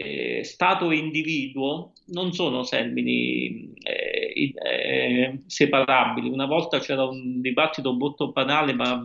[0.00, 4.07] eh, Stato e individuo non sono termini eh,
[4.54, 6.28] eh, separabili.
[6.28, 9.00] Una volta c'era un dibattito molto banale, ma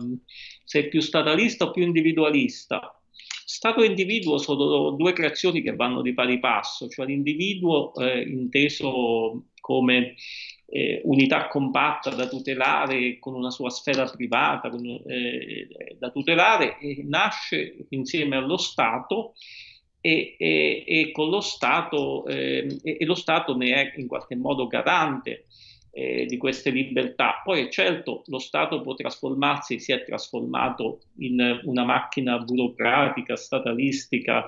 [0.64, 2.98] sei più statalista o più individualista?
[3.46, 9.48] Stato e individuo sono due creazioni che vanno di pari passo, cioè l'individuo eh, inteso
[9.60, 10.14] come
[10.66, 15.68] eh, unità compatta da tutelare con una sua sfera privata con, eh,
[15.98, 19.34] da tutelare nasce insieme allo Stato
[20.06, 24.66] e, e, e con lo Stato, eh, e, lo Stato ne è in qualche modo
[24.66, 25.46] garante
[25.92, 27.40] eh, di queste libertà.
[27.42, 34.46] Poi certo lo Stato può trasformarsi, si è trasformato in una macchina burocratica, statalistica,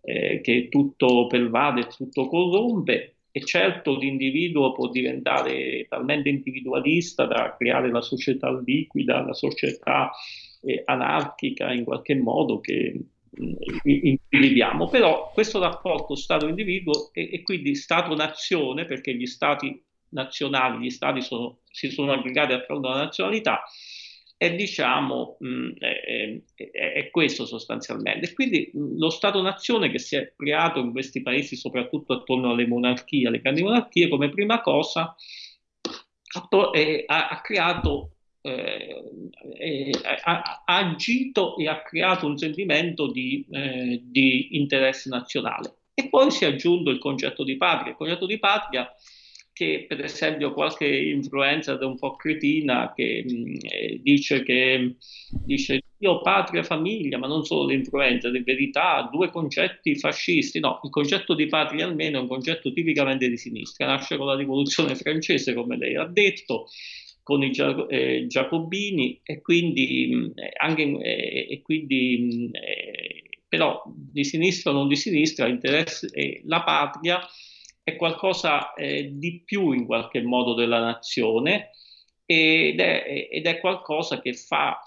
[0.00, 7.92] eh, che tutto pervade, tutto corrompe, e certo l'individuo può diventare talmente individualista da creare
[7.92, 10.10] la società liquida, la società
[10.62, 12.98] eh, anarchica in qualche modo che
[13.38, 20.84] in cui viviamo, però questo rapporto Stato-individuo e, e quindi Stato-nazione, perché gli Stati nazionali,
[20.84, 23.62] gli Stati sono, si sono aggregati attorno alla nazionalità,
[24.36, 28.32] è, diciamo, mh, è, è, è, questo sostanzialmente.
[28.34, 33.28] Quindi mh, lo Stato-nazione che si è creato in questi paesi, soprattutto attorno alle monarchie,
[33.28, 35.14] alle grandi monarchie, come prima cosa
[36.34, 38.15] ha, ha creato
[38.46, 39.90] eh,
[40.22, 45.74] ha, ha, agito e ha creato un sentimento di, eh, di, interesse nazionale.
[45.94, 47.90] E poi si è aggiunto il concetto di patria.
[47.90, 48.88] Il concetto di patria
[49.56, 54.96] che per esempio qualche influenza un po' cretina che mh, mm, eh, dice che
[55.30, 60.60] dice io patria famiglia, ma non solo l'influenza, in verità due concetti fascisti.
[60.60, 64.36] No, il concetto di patria almeno è un concetto tipicamente di sinistra, nasce con la
[64.36, 66.66] rivoluzione francese, come lei ha detto,
[67.26, 67.50] con i
[67.88, 74.86] eh, giacobini e quindi, eh, anche, eh, e quindi eh, però di sinistra o non
[74.86, 77.20] di sinistra eh, la patria
[77.82, 81.70] è qualcosa eh, di più in qualche modo della nazione
[82.24, 84.80] ed è, ed è qualcosa che fa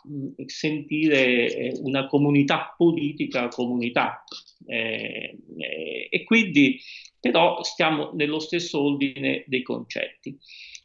[0.46, 4.24] sentire una comunità politica comunità
[4.66, 6.80] e quindi
[7.20, 10.38] però stiamo nello stesso ordine dei concetti.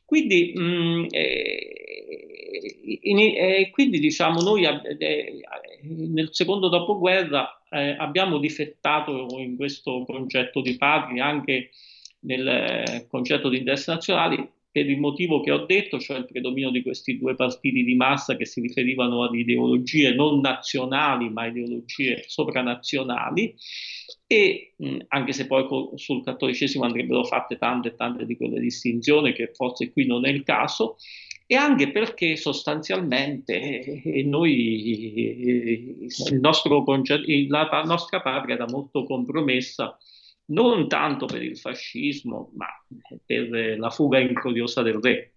[0.05, 1.75] Quindi, mh, mm, eh,
[3.03, 5.43] eh, quindi diciamo, noi eh,
[5.83, 11.71] nel secondo dopoguerra eh, abbiamo difettato in questo concetto di patria, anche
[12.21, 16.71] nel eh, concetto di interessi nazionali, per il motivo che ho detto, cioè il predominio
[16.71, 22.25] di questi due partiti di massa che si riferivano ad ideologie non nazionali, ma ideologie
[22.27, 23.55] sopranazionali,
[24.27, 28.59] e mh, anche se poi co- sul cattolicesimo andrebbero fatte tante e tante di quelle
[28.59, 30.97] distinzioni, che forse qui non è il caso,
[31.47, 39.97] e anche perché sostanzialmente eh, noi, eh, il nostro la nostra patria era molto compromessa
[40.47, 42.67] non tanto per il fascismo, ma
[43.25, 45.35] per la fuga incoriosa del re.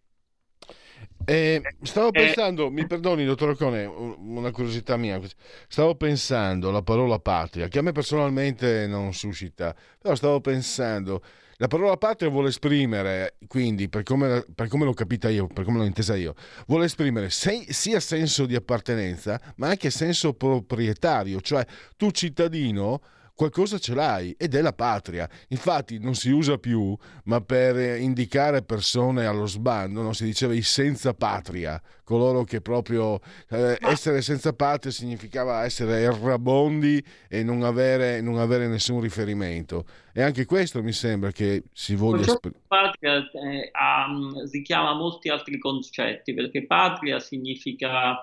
[1.29, 5.19] Eh, stavo pensando, eh, mi perdoni dottor Ocone, una curiosità mia,
[5.67, 11.21] stavo pensando la parola patria, che a me personalmente non suscita, però stavo pensando,
[11.57, 15.79] la parola patria vuole esprimere, quindi per come, per come l'ho capita io, per come
[15.79, 16.33] l'ho intesa io,
[16.65, 21.65] vuole esprimere se, sia senso di appartenenza, ma anche senso proprietario, cioè
[21.97, 23.01] tu cittadino
[23.37, 25.29] qualcosa ce l'hai ed è la patria.
[25.49, 30.11] Infatti non si usa più, ma per indicare persone allo sbando, no?
[30.11, 33.19] si diceva i senza patria, coloro che proprio
[33.49, 39.85] eh, essere senza patria significava essere errabondi e non avere, non avere nessun riferimento.
[40.13, 42.21] E anche questo mi sembra che si voglia...
[42.21, 42.63] esprimere.
[42.67, 48.15] patria eh, um, richiama molti altri concetti, perché patria significa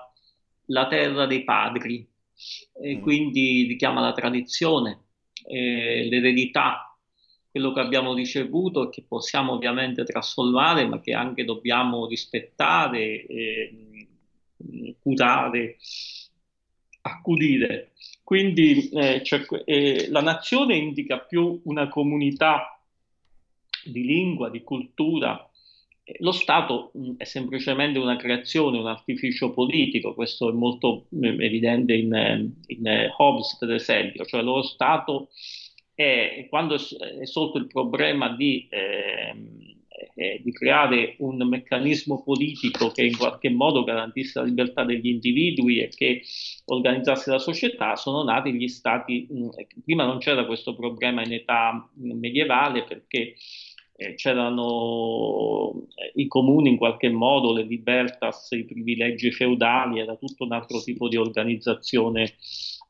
[0.65, 2.05] la terra dei padri,
[2.81, 3.01] e mm.
[3.01, 5.04] quindi richiama la tradizione,
[5.47, 6.97] eh, l'eredità,
[7.51, 14.07] quello che abbiamo ricevuto e che possiamo ovviamente trasformare, ma che anche dobbiamo rispettare, eh,
[14.99, 15.77] curare,
[17.01, 17.91] accudire.
[18.23, 22.79] Quindi eh, cioè, eh, la nazione indica più una comunità
[23.83, 25.49] di lingua, di cultura.
[26.19, 31.93] Lo Stato mh, è semplicemente una creazione, un artificio politico, questo è molto mh, evidente
[31.95, 35.29] in, in Hobbes, per esempio, cioè lo Stato
[35.95, 39.33] è, quando è sorto il problema di, eh,
[40.13, 45.79] eh, di, creare un meccanismo politico che in qualche modo garantisse la libertà degli individui
[45.79, 46.21] e che
[46.65, 49.49] organizzasse la società, sono nati gli stati, mh,
[49.83, 53.35] prima non c'era questo problema in età medievale perché
[53.95, 60.43] eh, c'erano eh, i comuni in qualche modo, le libertas, i privilegi feudali, era tutto
[60.43, 62.35] un altro tipo di organizzazione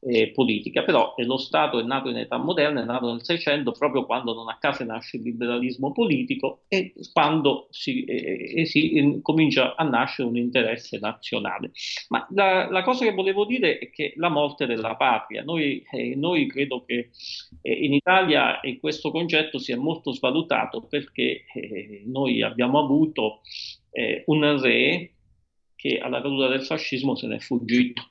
[0.07, 4.05] eh, politica, però lo Stato è nato in età moderna, è nato nel Seicento proprio
[4.05, 9.75] quando non a caso nasce il liberalismo politico e quando si, eh, si eh, comincia
[9.75, 11.71] a nascere un interesse nazionale.
[12.09, 16.15] Ma la, la, cosa che volevo dire è che la morte della patria, noi, eh,
[16.15, 17.09] noi credo che
[17.61, 23.41] eh, in Italia questo concetto sia molto svalutato perché eh, noi abbiamo avuto
[24.25, 25.13] un re
[25.75, 28.09] che alla caduta del fascismo se n'è fuggito.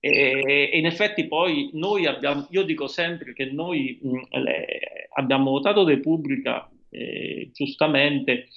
[0.00, 5.50] E, e in effetti poi noi abbiamo, io dico sempre che noi mh, le, abbiamo
[5.50, 8.48] votato Repubblica eh, giustamente,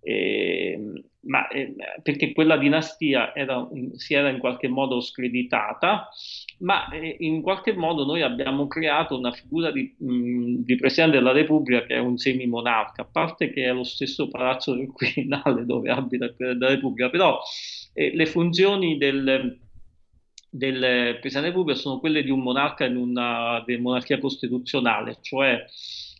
[0.00, 0.80] eh,
[1.20, 6.08] ma, eh, perché quella dinastia era, si era in qualche modo screditata,
[6.58, 11.84] ma eh, in qualche modo noi abbiamo creato una figura di, di, Presidente della Repubblica
[11.84, 16.26] che è un semi-monarca, a parte che è lo stesso palazzo del Quirinale dove abita
[16.26, 17.40] il Presidente della Repubblica, però
[17.92, 19.62] eh, le funzioni del
[20.54, 25.64] del Presidente della Repubblica sono quelle di un monarca in una monarchia costituzionale, cioè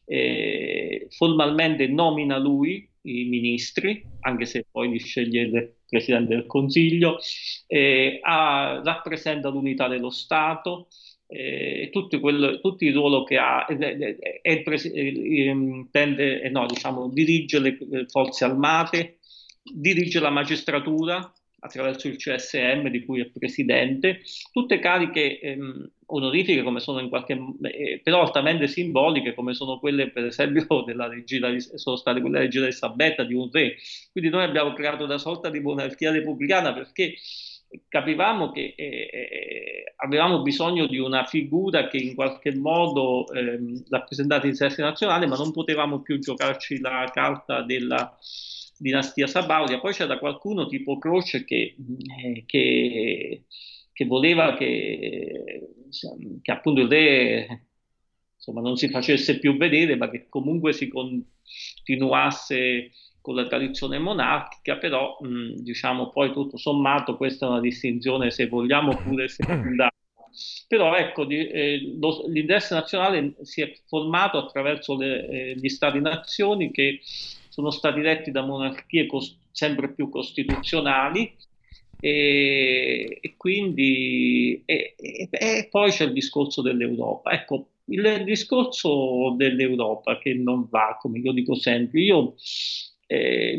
[0.06, 7.18] eh, formalmente nomina lui i ministri, anche se poi li sceglie il Presidente del Consiglio,
[7.66, 10.88] eh, ha, rappresenta l'unità dello Stato,
[11.26, 17.08] eh, tutto, quello, tutto, il ruolo che ha, eh, eh, presi- ehm, tende, no, diciamo,
[17.08, 17.78] dirige le
[18.08, 19.18] forze armate,
[19.62, 21.32] dirige la magistratura,
[21.64, 24.20] attraverso il CSM di cui è presidente,
[24.52, 30.10] tutte cariche ehm, onorifiche come sono in qualche eh, però altamente simboliche come sono quelle
[30.10, 33.76] per esempio della regina sono state quelle della regina Elisabetta di un re.
[34.12, 37.14] Quindi noi abbiamo creato una sorta di monarchia repubblicana perché
[37.88, 43.58] capivamo che eh, eh avevamo bisogno di una figura che in qualche modo eh,
[43.88, 48.14] rappresentasse sesso nazionale ma non potevamo più giocarci la carta della
[48.84, 49.80] dinastia Sabaudia.
[49.80, 51.74] Poi c'era qualcuno tipo Croce che,
[52.22, 53.44] eh, che,
[53.92, 55.70] che voleva che,
[56.42, 57.68] che, appunto il re
[58.34, 62.90] insomma, non si facesse più vedere, ma che comunque si continuasse
[63.22, 68.48] con la tradizione monarchica, però mh, diciamo poi tutto sommato questa è una distinzione se
[68.48, 69.88] vogliamo pure secondaria.
[70.68, 76.70] Però ecco, di, eh, lo, l'interesse nazionale si è formato attraverso le, eh, gli stati-nazioni
[76.70, 77.00] che
[77.54, 81.32] sono stati retti da monarchie cos- sempre più costituzionali
[82.00, 87.30] e, e quindi e, e, e, poi c'è il discorso dell'Europa.
[87.30, 92.34] Ecco, il discorso dell'Europa che non va, come io dico sempre, io
[93.06, 93.56] eh,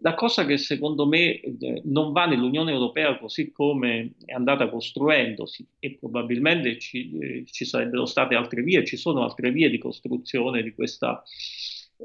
[0.00, 5.66] la cosa che secondo me eh, non va nell'Unione Europea così come è andata costruendosi
[5.78, 10.62] e probabilmente ci, eh, ci sarebbero state altre vie, ci sono altre vie di costruzione
[10.62, 11.22] di questa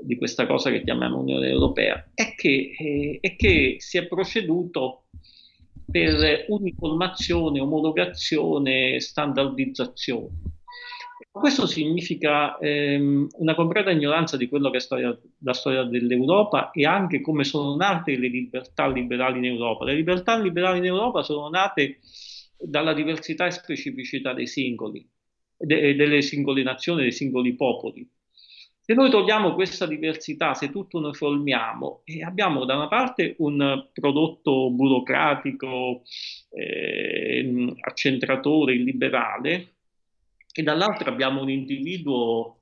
[0.03, 5.05] di questa cosa che chiamiamo Unione Europea, è che, eh, è che si è proceduto
[5.89, 10.55] per uniformazione, omologazione, standardizzazione.
[11.31, 16.85] Questo significa ehm, una completa ignoranza di quello che è storia, la storia dell'Europa e
[16.85, 19.85] anche come sono nate le libertà liberali in Europa.
[19.85, 21.99] Le libertà liberali in Europa sono nate
[22.57, 25.07] dalla diversità e specificità dei singoli,
[25.55, 28.09] de, delle singole nazioni, dei singoli popoli.
[28.89, 34.71] Se noi togliamo questa diversità, se tutto uniformiamo, e abbiamo da una parte un prodotto
[34.71, 36.03] burocratico,
[36.51, 39.73] eh, accentratore, illiberale,
[40.53, 42.61] e dall'altra abbiamo un individuo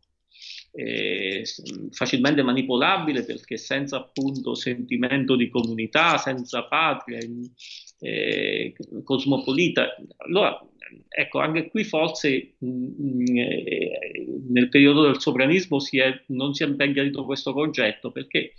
[0.76, 1.44] eh,
[1.92, 7.20] facilmente manipolabile perché senza appunto sentimento di comunità, senza patria,
[8.00, 8.74] eh,
[9.04, 9.96] cosmopolita.
[10.18, 10.60] Allora
[11.10, 16.54] ecco, anche qui forse mh, mm, mm, eh, nel periodo del sovranismo si è, non
[16.54, 18.54] si è ben chiarito questo concetto perché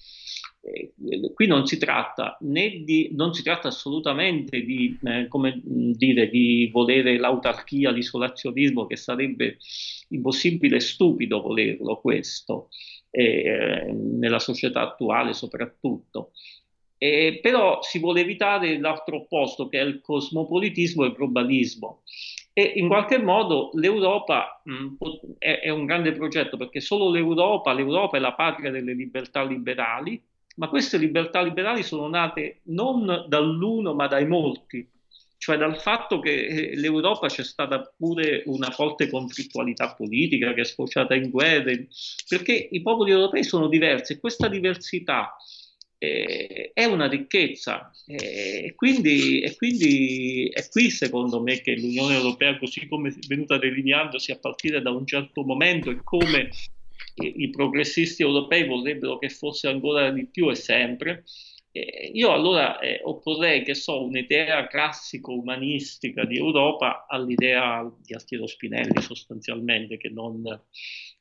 [0.66, 6.28] eh, qui non si tratta né di, non si tratta assolutamente di, eh, come dire,
[6.28, 9.58] di volere l'autarchia, l'isolazionismo, che sarebbe
[10.08, 12.68] impossibile e stupido volerlo questo,
[13.10, 16.32] eh, nella società attuale soprattutto.
[16.98, 22.02] Eh, però si vuole evitare l'altro opposto che è il cosmopolitismo e il globalismo.
[22.54, 24.94] E in qualche modo l'Europa mh,
[25.38, 30.22] è, è, un grande progetto perché solo l'Europa, l'Europa è la patria delle libertà liberali,
[30.57, 34.88] ma queste libertà liberali sono nate non dall'uno ma dai molti,
[35.38, 40.64] cioè dal fatto che eh, l'Europa c'è stata pure una forte conflittualità politica che è
[40.64, 41.88] sfociata in guerre,
[42.28, 45.36] perché i popoli europei sono diversi e questa diversità
[45.98, 52.16] eh, è una ricchezza eh, e, quindi, e quindi è qui secondo me che l'Unione
[52.16, 56.50] Europea così come è venuta delineandosi a partire da un certo momento e come
[57.22, 61.24] i, progressisti europei vorrebbero che fosse ancora di più e sempre
[61.72, 69.00] eh, io allora eh, opporrei che so un'idea classico-umanistica di Europa all'idea di Altiero Spinelli
[69.00, 70.42] sostanzialmente che, non,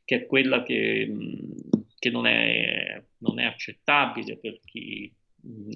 [0.04, 1.12] che è quella che
[2.06, 5.12] che non è, non è accettabile per chi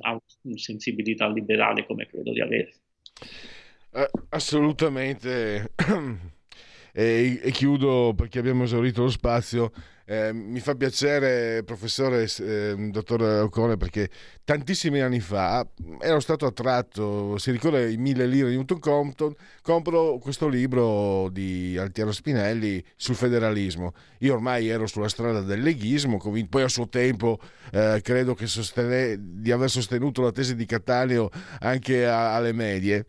[0.01, 0.21] ha
[0.53, 2.73] sensibilità liberale come credo di avere.
[3.91, 5.71] Uh, assolutamente.
[6.93, 9.71] e, e chiudo perché abbiamo esaurito lo spazio.
[10.11, 14.09] Eh, mi fa piacere, professore, eh, dottor Ocone, perché
[14.43, 15.63] tantissimi anni fa
[16.01, 21.77] ero stato attratto, si ricorda i mille lire di Newton Compton, compro questo libro di
[21.77, 23.93] Altiero Spinelli sul federalismo.
[24.21, 27.39] Io ormai ero sulla strada del leghismo, poi a suo tempo
[27.71, 31.29] eh, credo sostene, di aver sostenuto la tesi di Cattaneo
[31.59, 33.05] anche a, alle medie.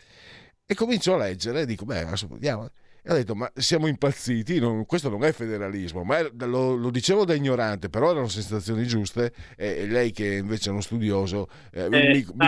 [0.67, 2.69] E comincio a leggere e dico, beh, adesso andiamo
[3.11, 6.91] e ho detto, ma siamo impazziti, non, questo non è federalismo, ma è, lo, lo,
[6.91, 11.49] dicevo da ignorante, però erano sensazioni giuste e, lei che invece è uno studioso...
[11.73, 12.47] Eh, eh, mi, mi...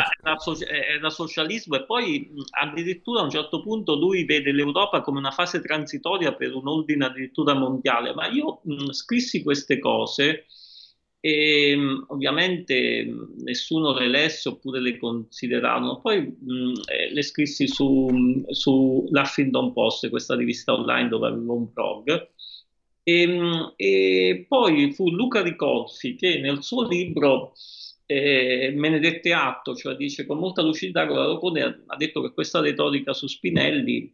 [0.94, 5.60] Era, socialismo e poi addirittura a un certo punto lui vede l'Europa come una fase
[5.60, 10.46] transitoria per un ordine addirittura mondiale, ma io mh, scrissi queste cose
[11.25, 13.07] e ovviamente
[13.45, 16.01] nessuno le lesse oppure le consideravano.
[16.01, 21.73] Poi mh, eh, le scrissi su, su l'Huffington Post, questa rivista online dove avevo un
[21.73, 22.31] blog.
[23.05, 27.53] E, e poi fu Luca Ricolfi che nel suo libro
[28.07, 33.29] eh, dette atto, cioè dice con molta lucidità che ha detto che questa retorica su
[33.29, 34.12] Spinelli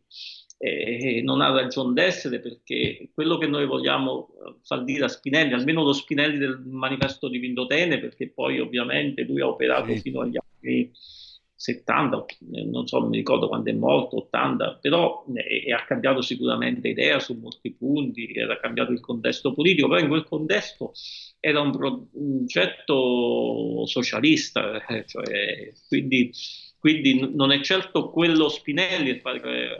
[0.59, 5.53] eh, non ha ragione d'essere perché quello che noi vogliamo eh, far dire a Spinelli,
[5.53, 10.01] almeno lo Spinelli del manifesto di Vindotene, perché poi ovviamente lui ha operato sì.
[10.01, 10.91] fino agli anni
[11.55, 16.23] 70, eh, non so, non mi ricordo quando è morto, 80, però eh, ha cambiato
[16.23, 20.93] sicuramente idea su molti punti, era cambiato il contesto politico, però in quel contesto
[21.41, 26.31] era un progetto socialista, eh, cioè, quindi
[26.79, 29.79] quindi non è certo quello Spinelli, il padre,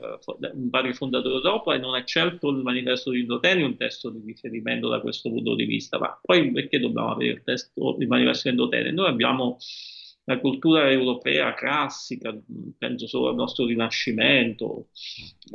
[0.55, 4.21] il padre fondatore d'Europa, e non è certo il manifesto di Indoteni un testo di
[4.25, 5.99] riferimento da questo punto di vista.
[5.99, 8.93] Ma poi perché dobbiamo avere il testo il manifesto di Indoteni?
[8.93, 9.59] Noi abbiamo
[10.25, 12.37] la cultura europea classica,
[12.77, 14.89] penso solo al nostro Rinascimento.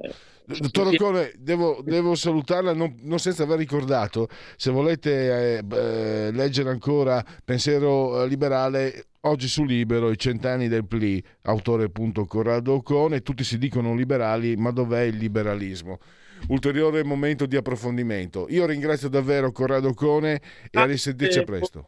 [0.02, 0.14] Eh,
[0.46, 6.70] Dottor Ocone, devo, devo salutarla non, non, senza aver ricordato, se volete eh, eh, leggere
[6.70, 13.44] ancora Pensiero liberale, oggi su Libero, i cent'anni del PLI, autore appunto Corrado Ocone, tutti
[13.44, 16.00] si dicono liberali, ma dov'è il liberalismo?
[16.48, 18.48] Ulteriore momento di approfondimento.
[18.50, 21.86] Io ringrazio davvero Corrado Ocone e a risentirci a presto.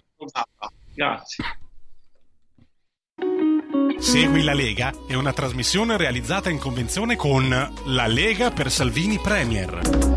[0.94, 1.44] Grazie.
[3.98, 10.15] Segui la Lega è una trasmissione realizzata in convenzione con La Lega per Salvini Premier.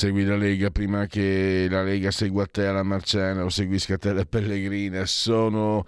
[0.00, 4.24] Segui la Lega prima che la Lega segua te alla Marciana o seguisca te alla
[4.24, 5.04] Pellegrina.
[5.04, 5.84] Sono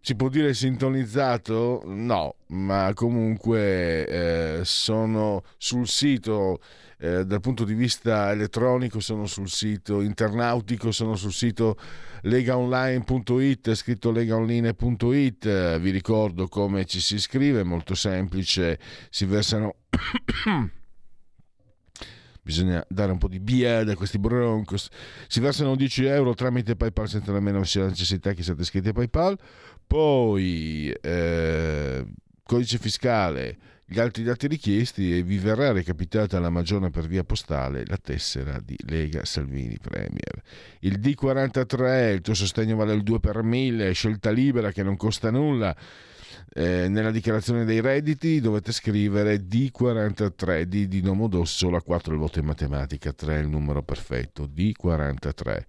[0.00, 1.84] si può dire sintonizzato?
[1.86, 6.58] No, ma comunque eh, sono sul sito
[6.98, 11.76] eh, dal punto di vista elettronico, sono sul sito internautico, sono sul sito
[12.22, 19.76] legaonline.it, scritto legaonline.it, vi ricordo come ci si iscrive, molto semplice, si versano...
[22.42, 24.88] bisogna dare un po' di biada a questi broncos.
[25.28, 29.38] Si versano 10 euro tramite PayPal senza nemmeno la necessità che siate iscritti a PayPal.
[29.86, 32.04] Poi eh,
[32.42, 33.58] codice fiscale
[33.92, 38.58] gli altri dati richiesti e vi verrà recapitata alla Magione per via postale la tessera
[38.64, 40.42] di Lega Salvini Premier.
[40.80, 45.30] Il D43, il tuo sostegno vale il 2 per 1000, scelta libera che non costa
[45.30, 45.76] nulla.
[46.54, 52.40] Eh, nella dichiarazione dei redditi dovete scrivere D43, D di Nomodosso, la 4 il voto
[52.40, 55.64] in matematica, 3 il numero perfetto, D43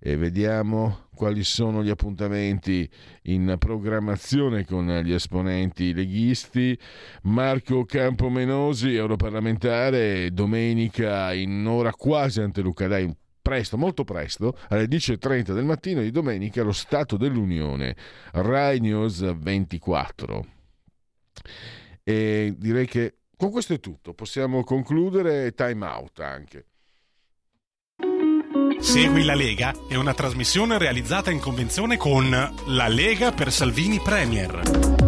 [0.00, 2.88] e vediamo quali sono gli appuntamenti
[3.22, 6.78] in programmazione con gli esponenti leghisti.
[7.22, 13.12] Marco Campomenosi, europarlamentare, domenica in ora quasi ante Luca, dai,
[13.48, 17.96] presto, molto presto, alle 10.30 del mattino di domenica, lo Stato dell'Unione,
[18.32, 20.46] Rai News 24.
[22.04, 26.66] E direi che con questo è tutto, possiamo concludere time out anche.
[28.80, 35.07] Segui la Lega è una trasmissione realizzata in convenzione con La Lega per Salvini Premier.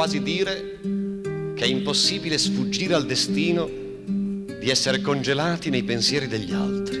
[0.00, 0.78] Quasi dire
[1.54, 6.98] che è impossibile sfuggire al destino di essere congelati nei pensieri degli altri.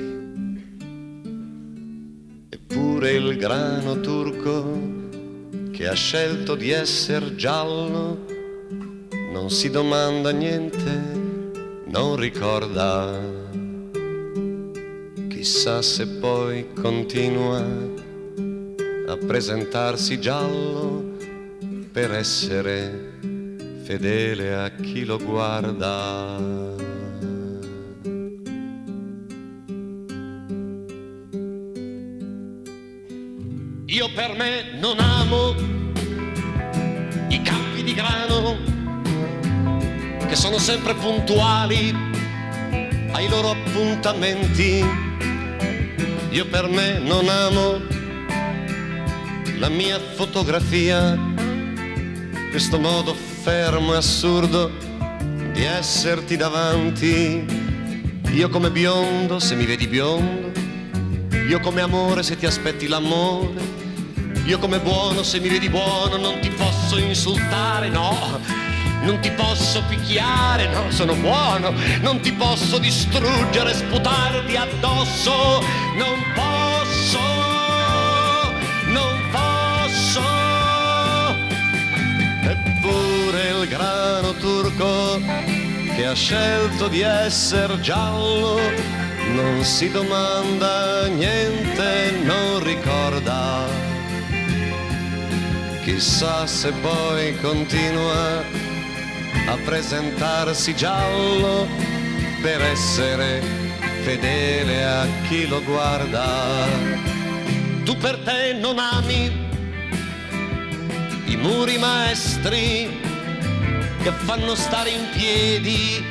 [2.50, 4.78] Eppure il grano turco
[5.70, 8.26] che ha scelto di essere giallo
[9.32, 11.00] non si domanda niente,
[11.86, 13.18] non ricorda.
[15.26, 17.64] Chissà se poi continua
[19.06, 21.09] a presentarsi giallo
[21.92, 23.18] per essere
[23.82, 26.38] fedele a chi lo guarda.
[33.86, 35.54] Io per me non amo
[37.28, 38.56] i campi di grano
[40.28, 41.92] che sono sempre puntuali
[43.10, 44.84] ai loro appuntamenti.
[46.30, 47.80] Io per me non amo
[49.58, 51.29] la mia fotografia,
[52.50, 54.70] questo modo fermo e assurdo
[55.52, 57.46] di esserti davanti.
[58.32, 60.50] Io come biondo se mi vedi biondo,
[61.48, 63.60] io come amore se ti aspetti l'amore,
[64.46, 68.58] io come buono se mi vedi buono non ti posso insultare, no.
[69.02, 71.72] Non ti posso picchiare, no, sono buono,
[72.02, 75.62] non ti posso distruggere, sputarti addosso,
[75.96, 76.59] non posso,
[83.40, 85.18] Il grano turco
[85.96, 88.58] che ha scelto di essere giallo
[89.32, 93.64] non si domanda niente, non ricorda.
[95.82, 98.44] Chissà se poi continua
[99.46, 101.66] a presentarsi giallo
[102.42, 103.42] per essere
[104.02, 106.26] fedele a chi lo guarda.
[107.84, 109.48] Tu per te non ami
[111.24, 113.09] i muri maestri
[114.02, 116.04] che fanno stare in piedi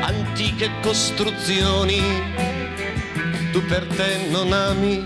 [0.00, 2.00] antiche costruzioni.
[3.50, 5.04] Tu per te non ami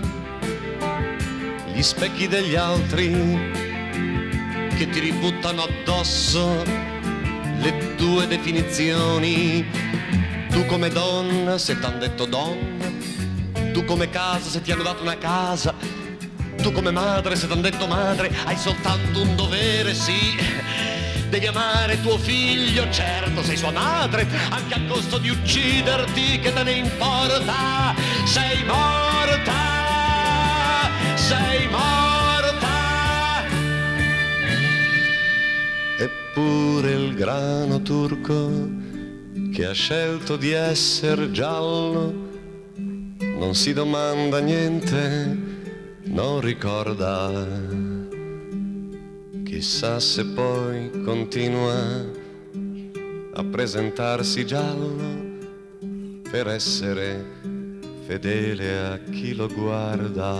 [1.73, 3.11] gli specchi degli altri
[4.75, 6.63] che ti ributtano addosso
[7.59, 9.65] le tue definizioni.
[10.49, 12.91] Tu come donna, se t'han detto donna,
[13.71, 15.73] tu come casa, se ti hanno dato una casa,
[16.61, 20.71] tu come madre, se t'han detto madre, hai soltanto un dovere, sì.
[21.33, 26.61] Devi amare tuo figlio, certo sei sua madre, anche a costo di ucciderti, che te
[26.61, 27.95] ne importa?
[28.23, 29.51] Sei morta,
[31.15, 32.67] sei morta.
[35.97, 38.69] Eppure il grano turco
[39.51, 42.13] che ha scelto di essere giallo
[43.17, 45.35] non si domanda niente,
[46.03, 47.82] non ricorda.
[49.53, 52.09] Chissà se poi continua
[53.33, 54.95] a presentarsi giallo
[56.27, 57.23] per essere
[58.07, 60.31] fedele a chi lo guarda.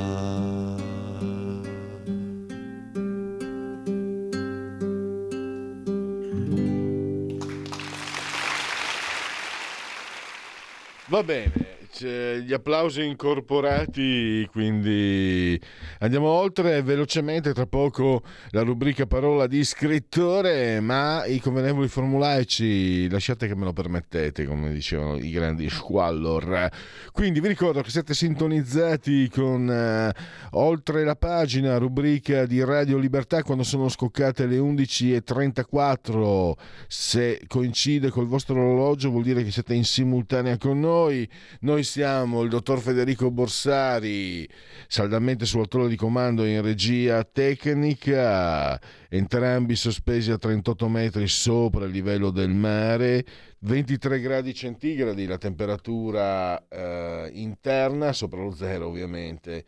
[11.05, 15.58] Va bene, c'è gli applausi incorporati, quindi
[15.99, 23.47] andiamo oltre velocemente, tra poco la rubrica parola di scrittore, ma i convenevoli formulaici lasciate
[23.47, 26.70] che me lo permettete, come dicevano i grandi squallor.
[27.14, 30.12] Quindi vi ricordo che siete sintonizzati con eh,
[30.51, 36.51] oltre la pagina rubrica di Radio Libertà quando sono scoccate le 11.34,
[36.86, 41.26] se coincide col vostro orologio vuol dire che siete in simultanea con noi.
[41.62, 44.50] Noi siamo il dottor Federico Borsari,
[44.88, 51.91] saldamente sul tolo di comando in regia tecnica, entrambi sospesi a 38 metri sopra il
[51.91, 53.24] livello del mare,
[53.60, 59.64] 23 gradi centigradi la temperatura eh, interna, sopra lo zero ovviamente.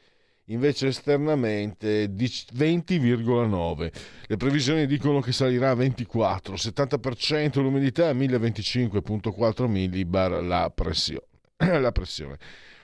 [0.45, 3.91] Invece esternamente 20,9.
[4.25, 11.33] Le previsioni dicono che salirà a 24, 70% l'umidità, 1025,4 millibar la pressione.
[11.79, 12.37] la pressione.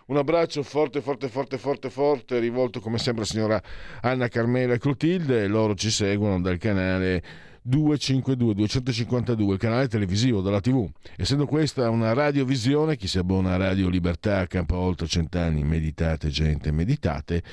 [0.07, 3.61] Un abbraccio forte, forte, forte, forte, forte, rivolto come sempre alla signora
[4.01, 5.47] Anna Carmela Clotilde.
[5.47, 7.23] Loro ci seguono dal canale
[7.61, 10.89] 252 252 il canale televisivo della TV.
[11.15, 16.71] Essendo questa una radiovisione, chi si abbona a Radio Libertà campa oltre cent'anni, meditate gente,
[16.71, 17.43] meditate,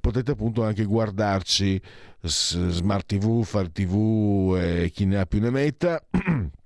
[0.00, 1.80] potete appunto anche guardarci
[2.22, 6.02] smart TV, far TV e chi ne ha più ne metta.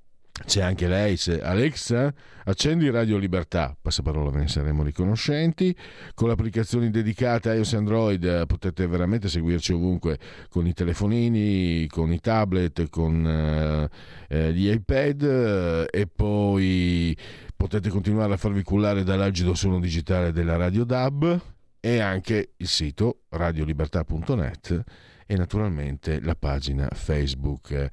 [0.45, 2.13] C'è anche lei, se Alexa,
[2.45, 5.75] accendi Radio Libertà, passaparola ve ne saremo riconoscenti.
[6.15, 10.19] Con le applicazioni dedicate a iOS e Android eh, potete veramente seguirci ovunque
[10.49, 13.89] con i telefonini, con i tablet, con eh,
[14.29, 17.17] eh gli iPad eh, e poi
[17.57, 21.41] potete continuare a farvi cullare dall'agido suono digitale della Radio DAB
[21.81, 24.85] e anche il sito radiolibertà.net
[25.33, 27.89] e naturalmente la pagina Facebook.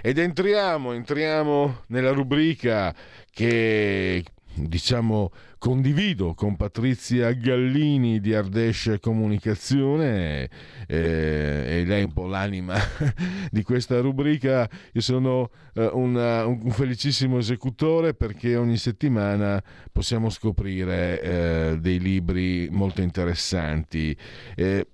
[0.00, 2.94] Ed entriamo, entriamo nella rubrica
[3.32, 4.24] che
[4.56, 10.48] diciamo condivido con Patrizia Gallini di Ardesce Comunicazione
[10.86, 12.76] eh, e lei è un po' l'anima
[13.50, 14.70] di questa rubrica.
[14.92, 22.68] Io sono eh, una, un felicissimo esecutore perché ogni settimana possiamo scoprire eh, dei libri
[22.70, 24.16] molto interessanti.
[24.54, 24.86] Eh,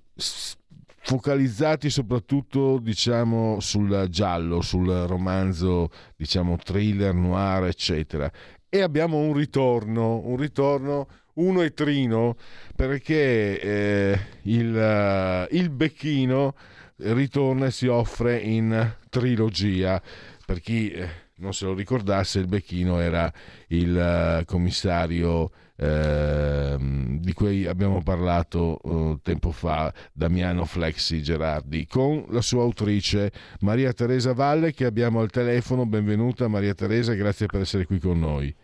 [1.02, 8.30] focalizzati soprattutto diciamo sul giallo, sul romanzo diciamo thriller, noir eccetera.
[8.68, 12.36] E abbiamo un ritorno, un ritorno uno e trino
[12.76, 16.54] perché eh, il, il becchino
[16.96, 20.00] ritorna e si offre in trilogia.
[20.44, 23.32] Per chi eh, non se lo ricordasse il becchino era
[23.68, 25.50] il uh, commissario
[25.82, 33.32] eh, di cui abbiamo parlato eh, tempo fa, Damiano Flexi Gerardi, con la sua autrice
[33.60, 35.86] Maria Teresa Valle che abbiamo al telefono.
[35.86, 38.54] Benvenuta Maria Teresa, grazie per essere qui con noi.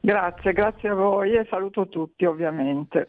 [0.00, 3.08] Grazie, grazie a voi e saluto tutti ovviamente.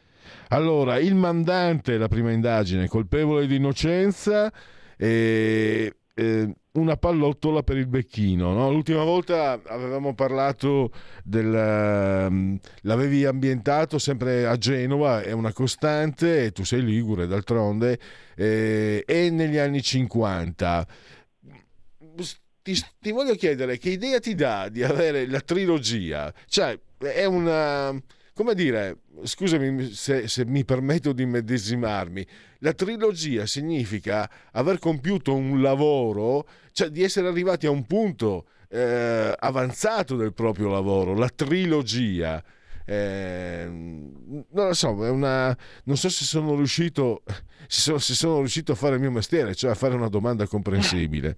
[0.49, 4.51] Allora, il mandante, la prima indagine, colpevole di innocenza
[4.97, 8.53] e eh, una pallottola per il becchino.
[8.53, 8.71] No?
[8.71, 10.91] L'ultima volta avevamo parlato
[11.23, 12.28] del...
[12.30, 17.99] Um, l'avevi ambientato sempre a Genova, è una costante, e tu sei ligure d'altronde,
[18.36, 20.88] eh, e negli anni 50.
[22.61, 26.34] Ti, ti, voglio chiedere che idea ti dà di avere la trilogia?
[26.47, 27.97] Cioè, è una
[28.38, 32.23] come dire, scusami se, se, mi permetto di medesimarmi,
[32.59, 36.47] la trilogia significa aver compiuto un lavoro,
[36.78, 42.43] cioè di essere arrivati a un punto eh, avanzato del proprio lavoro, la trilogia.
[42.86, 47.23] Eh, non lo so, una, non so se sono riuscito
[47.65, 50.45] se sono, se sono riuscito a fare il mio mestiere, cioè a fare una domanda
[50.45, 51.36] comprensibile.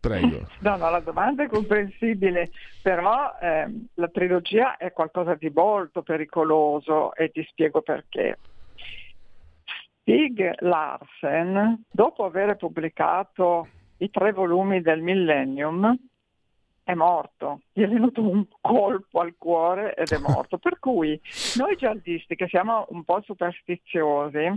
[0.00, 0.48] Prego.
[0.58, 2.50] No, no, la domanda è comprensibile,
[2.82, 8.36] però eh, la trilogia è qualcosa di molto pericoloso e ti spiego perché.
[10.00, 13.68] Stig Larsen, dopo aver pubblicato
[14.02, 15.96] i tre volumi del Millennium,
[16.84, 20.58] è morto, gli è venuto un colpo al cuore ed è morto.
[20.58, 21.18] Per cui
[21.56, 24.52] noi giallisti che siamo un po' superstiziosi,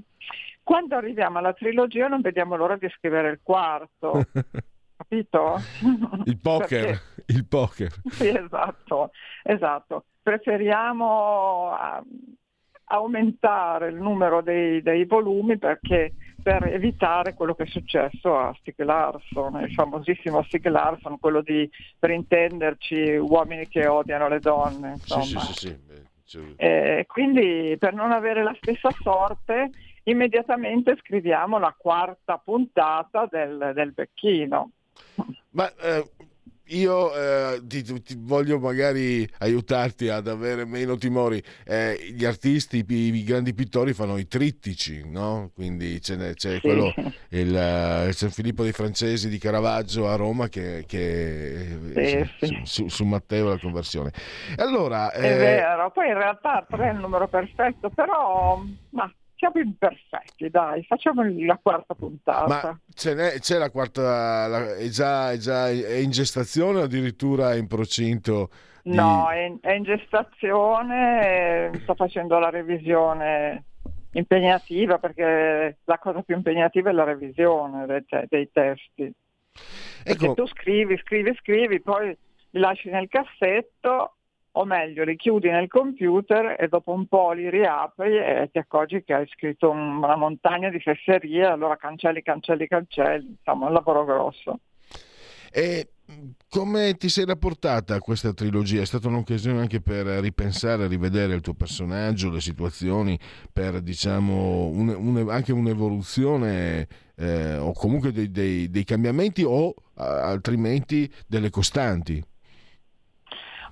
[0.64, 4.26] quando arriviamo alla trilogia non vediamo l'ora di scrivere il quarto.
[4.98, 5.62] capito?
[6.26, 7.02] Il poker, Perché...
[7.28, 7.94] il poker.
[8.10, 9.12] Sì, esatto,
[9.44, 10.06] esatto.
[10.24, 12.36] Preferiamo uh,
[12.86, 16.14] aumentare il numero dei, dei, volumi perché
[16.46, 21.68] per evitare quello che è successo a Stig Larsson, il famosissimo Stig Larsson, quello di,
[21.98, 24.92] per intenderci, uomini che odiano le donne.
[24.92, 25.24] Insomma.
[25.24, 25.78] Sì, sì, sì,
[26.24, 26.54] sì.
[26.56, 29.72] Eh, quindi per non avere la stessa sorte
[30.04, 34.70] immediatamente scriviamo la quarta puntata del, del Becchino.
[35.50, 36.08] Ma eh,
[36.70, 41.42] io eh, ti, ti, voglio magari aiutarti ad avere meno timori.
[41.64, 45.52] Eh, gli artisti, i, i, grandi pittori fanno i trittici, no?
[45.54, 46.94] Quindi c'è, c'è quello,
[47.30, 47.50] il,
[48.08, 53.06] il, San Filippo dei Francesi di Caravaggio a Roma che, che sì, su, su, su,
[53.06, 54.12] Matteo la conversione.
[54.58, 58.64] Allora, È eh, vero, poi in realtà 3 è il numero perfetto, però...
[58.90, 62.48] Ma siamo imperfetti, dai, facciamo la quarta puntata.
[62.48, 67.68] Ma c'è, la quarta, la, è, già, è, già, è in gestazione o addirittura in
[67.68, 68.50] procinto?
[68.82, 68.96] Di...
[68.96, 73.66] No, è in, è in gestazione, sto facendo la revisione
[74.12, 79.12] impegnativa perché la cosa più impegnativa è la revisione dei, dei testi.
[80.04, 80.34] Perché ecco.
[80.34, 82.18] tu scrivi, scrivi, scrivi, poi
[82.52, 84.15] li lasci nel cassetto
[84.58, 89.04] o meglio li chiudi nel computer e dopo un po' li riapri e ti accorgi
[89.04, 94.60] che hai scritto una montagna di fesserie, allora cancelli, cancelli, cancelli, insomma un lavoro grosso.
[95.52, 95.90] E
[96.50, 98.82] come ti sei rapportata a questa trilogia?
[98.82, 103.18] È stata un'occasione anche per ripensare, rivedere il tuo personaggio, le situazioni,
[103.52, 111.12] per diciamo un, un, anche un'evoluzione eh, o comunque dei, dei, dei cambiamenti o altrimenti
[111.26, 112.24] delle costanti?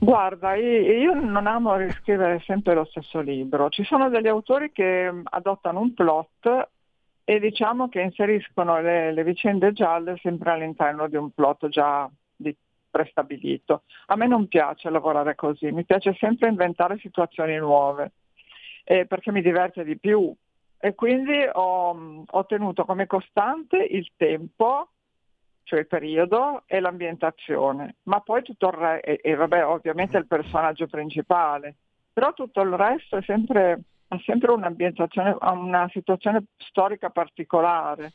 [0.04, 3.70] Guarda, io non amo riscrivere sempre lo stesso libro.
[3.70, 6.68] Ci sono degli autori che adottano un plot
[7.24, 12.54] e diciamo che inseriscono le, le vicende gialle sempre all'interno di un plot già di,
[12.89, 13.84] prestabilito.
[14.08, 18.12] A me non piace lavorare così, mi piace sempre inventare situazioni nuove
[18.84, 20.36] eh, perché mi diverte di più
[20.80, 24.89] e quindi ho, ho tenuto come costante il tempo
[25.64, 30.28] cioè il periodo e l'ambientazione, ma poi tutto il resto, e, e, vabbè ovviamente il
[30.28, 31.76] personaggio principale,
[32.11, 38.14] però tutto il resto è sempre, ha sempre un'ambientazione, una situazione storica particolare.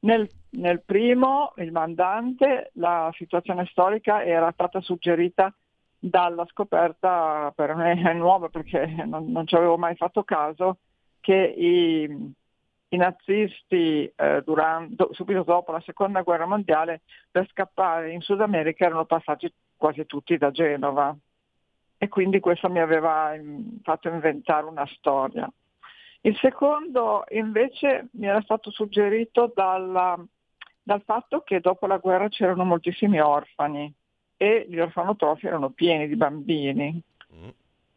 [0.00, 5.52] Nel, nel, primo, il mandante, la situazione storica era stata suggerita
[5.98, 10.76] dalla scoperta, per me è nuova perché non, non ci avevo mai fatto caso,
[11.20, 12.34] che i,
[12.94, 18.86] i nazisti eh, durante, subito dopo la seconda guerra mondiale per scappare in Sud America
[18.86, 21.14] erano passati quasi tutti da Genova
[21.98, 23.32] e quindi questo mi aveva
[23.82, 25.50] fatto inventare una storia.
[26.20, 30.18] Il secondo invece mi era stato suggerito dalla,
[30.82, 33.92] dal fatto che dopo la guerra c'erano moltissimi orfani
[34.36, 37.02] e gli orfanotrofi erano pieni di bambini.
[37.34, 37.48] Mm.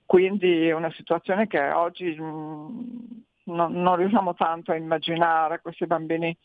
[0.05, 6.35] Quindi è una situazione che oggi mh, non, non riusciamo tanto a immaginare questi bambini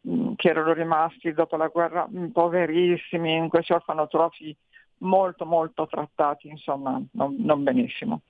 [0.00, 4.56] mh, che erano rimasti dopo la guerra mh, poverissimi in questi orfanotrofi
[4.98, 8.22] molto molto trattati, insomma, non, non benissimo.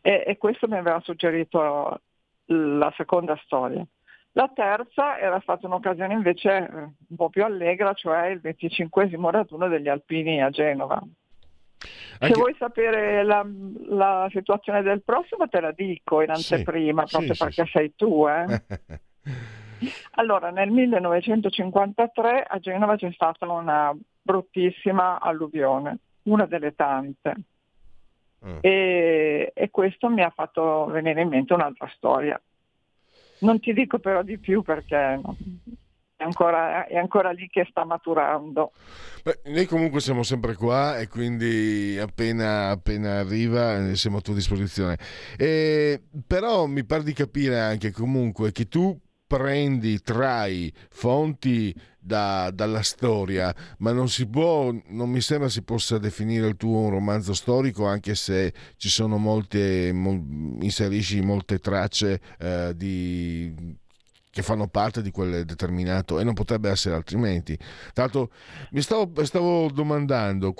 [0.00, 2.00] E, e, questo mi aveva suggerito
[2.46, 3.84] la seconda storia.
[4.32, 9.68] La terza era stata un'occasione invece eh, un po' più allegra, cioè il 25 raduno
[9.68, 11.02] degli Alpini a Genova.
[12.18, 12.34] Anche...
[12.34, 13.46] Se vuoi sapere la,
[13.88, 17.70] la, situazione del prossimo te la dico in anteprima, sì, proprio sì, perché sì.
[17.70, 18.26] sei tu.
[18.26, 18.62] Eh?
[20.12, 27.34] allora, nel 1953 a Genova c'è stata una bruttissima alluvione, una delle tante.
[28.44, 28.58] Mm.
[28.60, 32.40] E, e questo mi ha fatto venire in mente un'altra storia.
[33.40, 35.20] Non ti dico però di più perché
[36.18, 38.72] è ancora, è ancora lì che sta maturando.
[39.22, 44.34] Beh, noi comunque siamo sempre qua e quindi appena, appena arriva eh, siamo a tua
[44.34, 44.98] disposizione.
[45.36, 48.98] E, però mi pare di capire anche comunque che tu
[49.28, 55.98] prendi, trai fonti da, dalla storia, ma non si può, non mi sembra si possa
[55.98, 60.10] definire il tuo un romanzo storico, anche se ci sono molte, mo,
[60.62, 63.76] inserisci molte tracce eh, di
[64.38, 67.56] che fanno parte di quel determinato e non potrebbe essere altrimenti.
[67.56, 68.30] Tra l'altro
[68.70, 70.54] mi stavo, stavo domandando,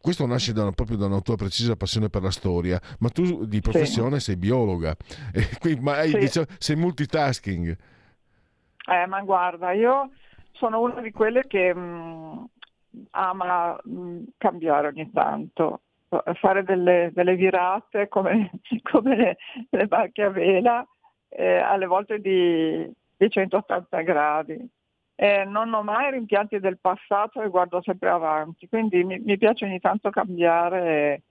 [0.00, 3.60] questo nasce da, proprio da una tua precisa passione per la storia, ma tu di
[3.60, 4.26] professione sì.
[4.26, 4.96] sei biologa,
[5.60, 6.18] qui, ma hai, sì.
[6.18, 7.76] diciamo, sei multitasking.
[8.86, 10.08] Eh, ma guarda, io
[10.52, 15.82] sono una di quelle che mh, mm, ama mh, mm, cambiare ogni tanto,
[16.40, 18.50] fare delle, delle virate come,
[18.90, 19.36] come le,
[19.68, 20.86] le barche a vela,
[21.28, 22.90] eh, alle volte di,
[23.20, 24.70] di 180 gradi.
[25.14, 29.66] Eh, non ho mai rimpianti del passato e guardo sempre avanti, quindi mi, mi piace
[29.66, 31.22] ogni tanto cambiare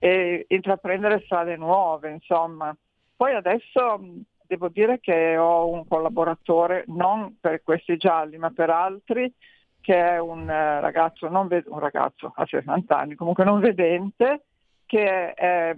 [0.00, 2.76] e, e, intraprendere strade nuove, insomma.
[3.14, 4.00] Poi adesso
[4.42, 9.32] devo dire che ho un collaboratore, non per questi gialli, ma per altri,
[9.80, 14.46] che è un eh, ragazzo, ved- un ragazzo a 60 anni, comunque non vedente,
[14.84, 15.74] che è,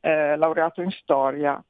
[0.00, 1.60] è laureato in storia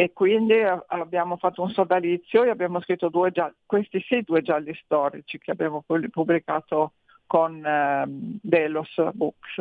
[0.00, 0.54] e quindi
[0.86, 5.50] abbiamo fatto un sodalizio e abbiamo scritto due gialli, questi sì due gialli storici che
[5.50, 6.92] abbiamo pubblicato
[7.26, 9.60] con eh, Delos Books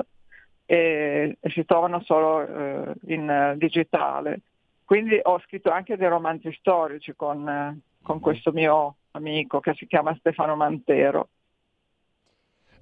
[0.66, 4.40] e, e, si trovano solo eh, in digitale.
[4.86, 9.88] Quindi ho scritto anche dei romanzi storici con, eh, con questo mio amico che si
[9.88, 11.28] chiama Stefano Mantero.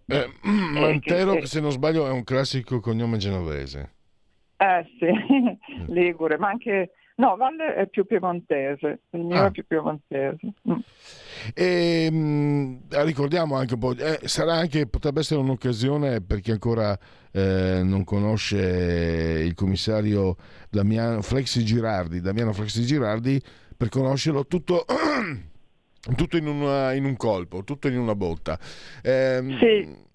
[0.05, 3.95] Eh, Mantero, che, se non sbaglio, è un classico cognome genovese.
[4.57, 5.07] Eh sì,
[5.91, 9.47] Ligure, ma anche No, Valle è più piemontese, il mio ah.
[9.47, 10.53] è più piemontese.
[10.69, 10.79] Mm.
[11.55, 16.51] E, mh, mm, ricordiamo anche un po', eh, sarà anche, potrebbe essere un'occasione per chi
[16.51, 16.97] ancora
[17.31, 20.35] eh, non conosce il commissario
[20.69, 23.41] Damiano Flexi Girardi, Damiano Flexi Girardi,
[23.75, 24.85] per conoscerlo tutto...
[26.15, 28.57] tutto in, una, in, un colpo, tutto in una botta.
[29.01, 30.05] Eh, sì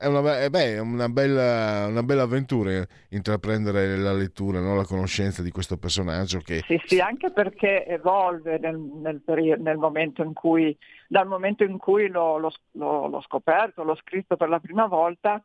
[0.00, 4.74] è una, beh, una, bella, una, bella, avventura intraprendere la lettura, no?
[4.74, 6.38] la conoscenza di questo personaggio.
[6.38, 6.62] Che...
[6.66, 10.74] Sì, sì, anche perché evolve nel, nel, periodo, nel momento in cui,
[11.06, 15.42] dal momento in cui l'ho, l'ho, l'ho, scoperto, l'ho scritto per la prima volta,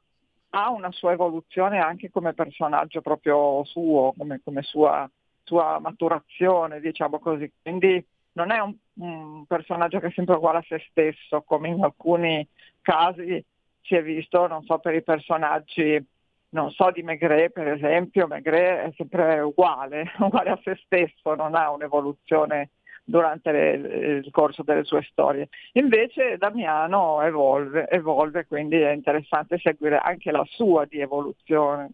[0.52, 5.10] ha una sua evoluzione anche come personaggio proprio suo, come, come sua,
[5.44, 7.52] sua maturazione, diciamo così.
[7.62, 8.02] Quindi
[8.32, 12.48] non è un un personaggio che è sempre uguale a se stesso, come in alcuni
[12.82, 13.44] casi
[13.86, 16.04] si è visto, non so, per i personaggi,
[16.50, 21.56] non so, di Maigret per esempio, Maigret è sempre uguale, uguale a se stesso, non
[21.56, 22.72] ha un'evoluzione
[23.04, 23.72] durante le,
[24.18, 25.50] il corso delle sue storie.
[25.74, 31.92] Invece Damiano evolve, evolve, quindi è interessante seguire anche la sua di evoluzione.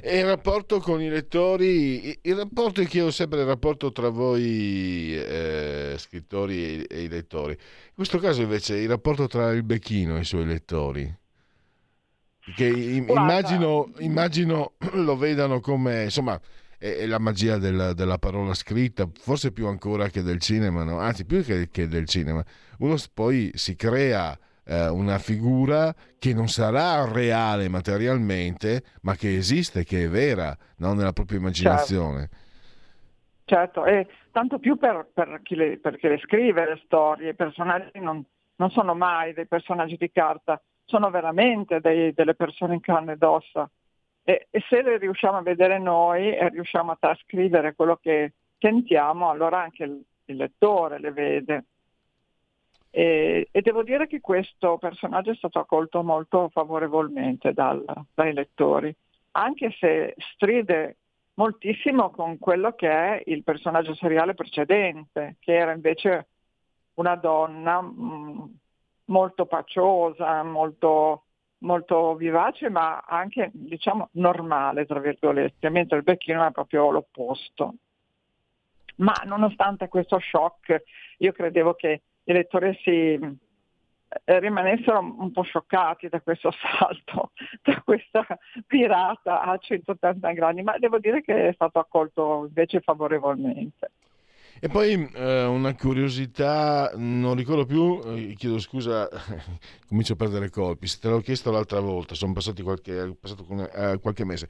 [0.00, 5.14] E il rapporto con i lettori, il rapporto, io chiedo sempre il rapporto tra voi
[5.16, 7.52] eh, scrittori e, i lettori.
[7.52, 11.20] In questo caso invece il rapporto tra il becchino e i suoi lettori.
[12.56, 16.40] Che immagino, immagino lo vedano come, insomma,
[16.76, 20.98] è, è la magia della, della, parola scritta, forse più ancora che del cinema, no?
[20.98, 22.44] anzi più che, che del cinema.
[22.78, 29.84] Uno poi si crea eh, una figura che non sarà reale materialmente, ma che esiste,
[29.84, 30.94] che è vera no?
[30.94, 32.28] nella propria immaginazione.
[33.44, 33.84] Certo, certo.
[33.84, 37.98] e tanto più per, per, chi le, per, chi le, scrive le storie, i personaggi
[37.98, 38.24] non,
[38.56, 43.22] non, sono mai dei personaggi di carta, sono veramente dei, delle persone in carne ed
[43.22, 43.68] ossa.
[44.24, 49.28] E, e, se le riusciamo a vedere noi e riusciamo a trascrivere quello che sentiamo,
[49.28, 51.64] allora anche il, il lettore le vede.
[52.94, 57.82] E, e, devo dire che questo personaggio è stato accolto molto favorevolmente dal,
[58.12, 58.94] dai lettori,
[59.30, 60.98] anche se stride
[61.34, 66.26] moltissimo con quello che è il personaggio seriale precedente, che era invece
[66.94, 68.44] una donna mh, mm,
[69.06, 71.24] molto paciosa, molto,
[71.60, 77.74] molto vivace, ma anche diciamo normale, tra virgolette, mentre il becchino è proprio l'opposto.
[78.96, 80.82] Ma nonostante questo shock,
[81.16, 83.18] io credevo che i lettori si
[84.24, 88.26] eh, rimanessero un po' scioccati da questo salto, da questa
[88.66, 93.90] virata a 180 gradi, ma devo dire che è stato accolto invece favorevolmente.
[94.64, 99.08] E poi eh, una curiosità, non ricordo più, eh, chiedo scusa,
[99.88, 103.98] comincio a perdere colpi, se te l'ho chiesto l'altra volta, sono passati qualche, passato eh,
[103.98, 104.48] qualche mese.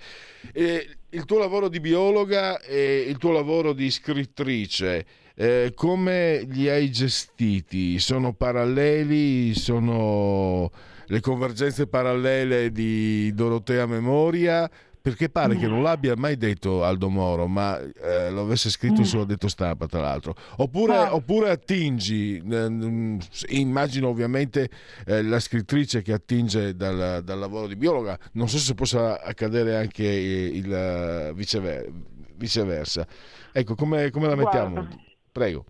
[0.53, 6.69] E il tuo lavoro di biologa e il tuo lavoro di scrittrice, eh, come li
[6.69, 7.99] hai gestiti?
[7.99, 9.55] Sono paralleli?
[9.55, 10.71] Sono
[11.07, 14.71] le convergenze parallele di Dorotea Memoria?
[15.03, 19.05] Perché pare che non l'abbia mai detto Aldo Moro, ma eh, lo avesse scritto mm.
[19.05, 20.33] sullo detto stampa, tra l'altro.
[20.59, 21.15] Oppure, ah.
[21.17, 23.19] oppure attingi, eh,
[23.49, 24.71] immagino ovviamente
[25.05, 29.75] eh, la scrittrice che attinge dal, dal, lavoro di biologa, non so se possa accadere
[29.75, 31.91] anche il, il vicever-
[32.37, 33.05] viceversa.
[33.51, 34.75] Ecco, come, come la mettiamo?
[34.75, 35.12] Guarda.
[35.33, 35.65] Prego.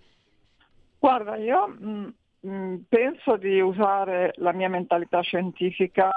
[0.98, 6.10] Guarda, io mh, mh, penso di usare la mia mentalità scientifica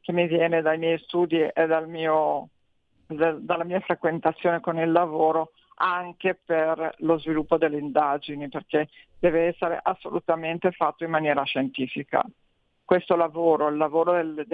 [0.00, 2.48] che mi viene dai miei studi e dal mio,
[3.06, 5.52] de, dalla mia frequentazione con il lavoro
[5.82, 8.88] anche per lo sviluppo delle indagini, perché
[9.18, 12.22] deve essere assolutamente fatto in maniera scientifica.
[12.84, 14.46] Questo lavoro, il lavoro del,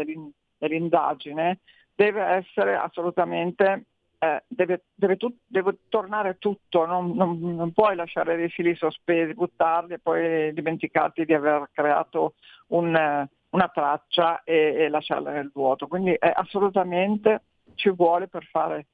[0.58, 1.60] dell'indagine,
[1.94, 3.86] deve essere assolutamente
[4.18, 9.34] eh, deve, deve, tu, deve, tornare tutto, non, non, non, puoi lasciare dei fili sospesi,
[9.34, 12.34] buttarli e poi dimenticarti di aver creato
[12.68, 15.86] un, una traccia e, e, lasciarla nel vuoto.
[15.86, 17.42] Quindi è assolutamente
[17.74, 18.86] ci vuole per, fare,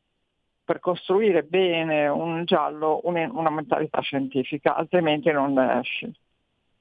[0.64, 6.12] per costruire bene un giallo una, una mentalità scientifica, altrimenti non esci.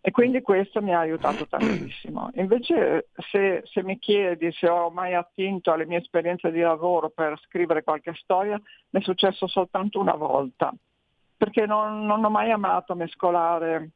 [0.03, 2.31] E quindi questo mi ha aiutato tantissimo.
[2.33, 7.39] Invece se, se, mi chiedi se ho mai attinto alle mie esperienze di lavoro per
[7.43, 8.59] scrivere qualche storia,
[8.89, 10.73] mi è successo soltanto una volta,
[11.37, 13.91] perché non, non ho mai amato mescolare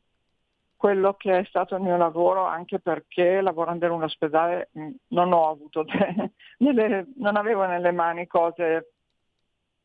[0.76, 4.70] quello che è stato il mio lavoro, anche perché lavorando in un ospedale
[5.08, 8.92] non ho avuto, de- nelle, non avevo nelle mani cose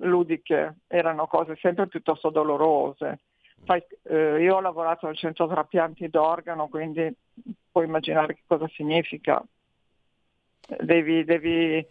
[0.03, 3.21] ludiche, erano cose sempre piuttosto dolorose
[4.09, 7.13] io ho lavorato al centro trapianti d'organo, quindi
[7.71, 9.43] puoi immaginare che cosa significa.
[10.79, 11.85] Devi, devi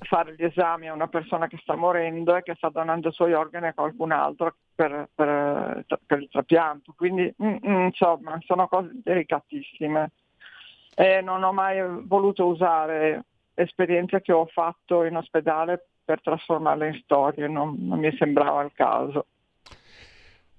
[0.00, 3.32] fare gli esami a una persona che sta morendo e che sta donando i suoi
[3.32, 6.94] organi a qualcun altro per, per, per il trapianto.
[6.96, 10.12] Quindi mm, mm, insomma sono cose delicatissime.
[10.94, 13.24] E non ho mai voluto usare
[13.54, 18.72] esperienze che ho fatto in ospedale per trasformarle in storie, non, non mi sembrava il
[18.74, 19.26] caso.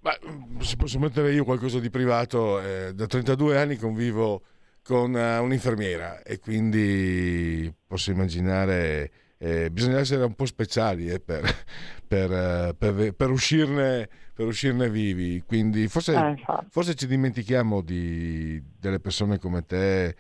[0.04, 0.12] Ma
[0.60, 4.44] se posso mettere io qualcosa di privato, eh, da 32 anni convivo
[4.84, 11.44] con uh, un'infermiera e quindi posso immaginare, eh, bisogna essere un po' speciali eh, per,
[12.06, 16.36] per, uh, per, per, uscirne, per uscirne vivi, quindi forse, eh,
[16.70, 20.16] forse ci dimentichiamo di, delle persone come te.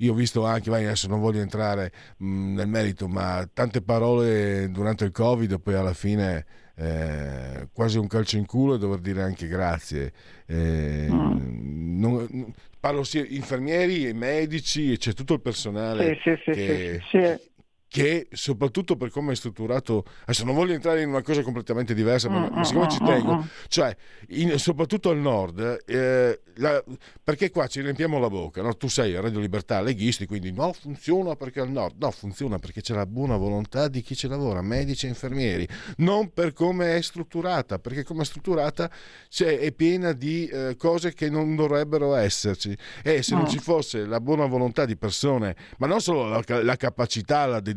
[0.00, 4.70] Io ho visto anche, vai, adesso non voglio entrare mh, nel merito, ma tante parole
[4.70, 6.44] durante il Covid, poi alla fine
[6.76, 10.12] eh, quasi un calcio in culo e dover dire anche grazie.
[10.46, 11.98] Eh, Mm.
[12.00, 17.00] non- parlo sia infermieri e medici e c'è tutto il personale Sì, sì, sì, che,
[17.10, 17.40] sì, sì.
[17.88, 22.28] Che soprattutto per come è strutturato adesso non voglio entrare in una cosa completamente diversa
[22.28, 23.40] ma, Mm, ma siccome mm, ci mm, tengo mm.
[23.68, 23.96] cioè
[24.30, 26.82] in- soprattutto al nord eh, la-
[27.22, 28.76] perché qua ci riempiamo la bocca no?
[28.76, 32.80] tu sei a Radio Libertà leghisti quindi no funziona perché al nord no funziona perché
[32.82, 35.66] c'è la buona volontà di chi ci lavora medici e infermieri
[35.98, 38.90] non per come è strutturata perché come è strutturata
[39.30, 43.48] c'è- è piena di eh, cose che non dovrebbero esserci e se non Mm.
[43.48, 47.74] ci fosse la buona volontà di persone ma non solo la, la capacità la dedizione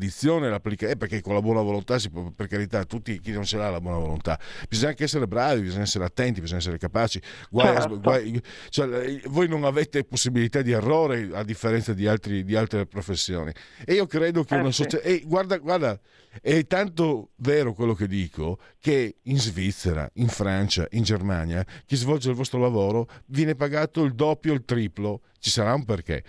[0.49, 3.57] l'applica- eh, perché con la buona volontà si può per carità tutti chi non ce
[3.57, 4.39] l'ha la buona volontà.
[4.69, 7.21] Bisogna anche essere bravi bisogna essere attenti bisogna essere capaci.
[7.49, 7.99] Guai Certo.
[7.99, 13.51] guai- cioè, voi non avete possibilità di errore a differenza di, altri- di altre professioni.
[13.85, 14.83] E io credo che Eh, una sì.
[14.83, 15.99] società e guarda, guarda
[16.41, 22.29] è tanto vero quello che dico che in Svizzera, in Francia, in Germania chi svolge
[22.29, 25.21] il vostro lavoro viene pagato il doppio, il triplo.
[25.39, 26.23] Ci sarà un perché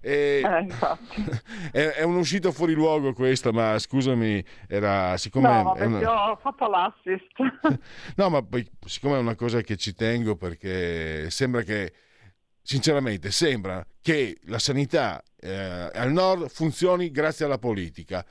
[0.00, 0.66] E- Eh,
[1.72, 6.66] è, è un'uscita fuori luogo questa, ma scusami, era siccome No, è una- ho fatto
[6.68, 7.80] l'assist.
[8.16, 11.92] No, ma poi siccome è una cosa che ci tengo perché sembra che,
[12.62, 18.24] sinceramente, sembra che la sanità eh, al nord funzioni grazie alla politica.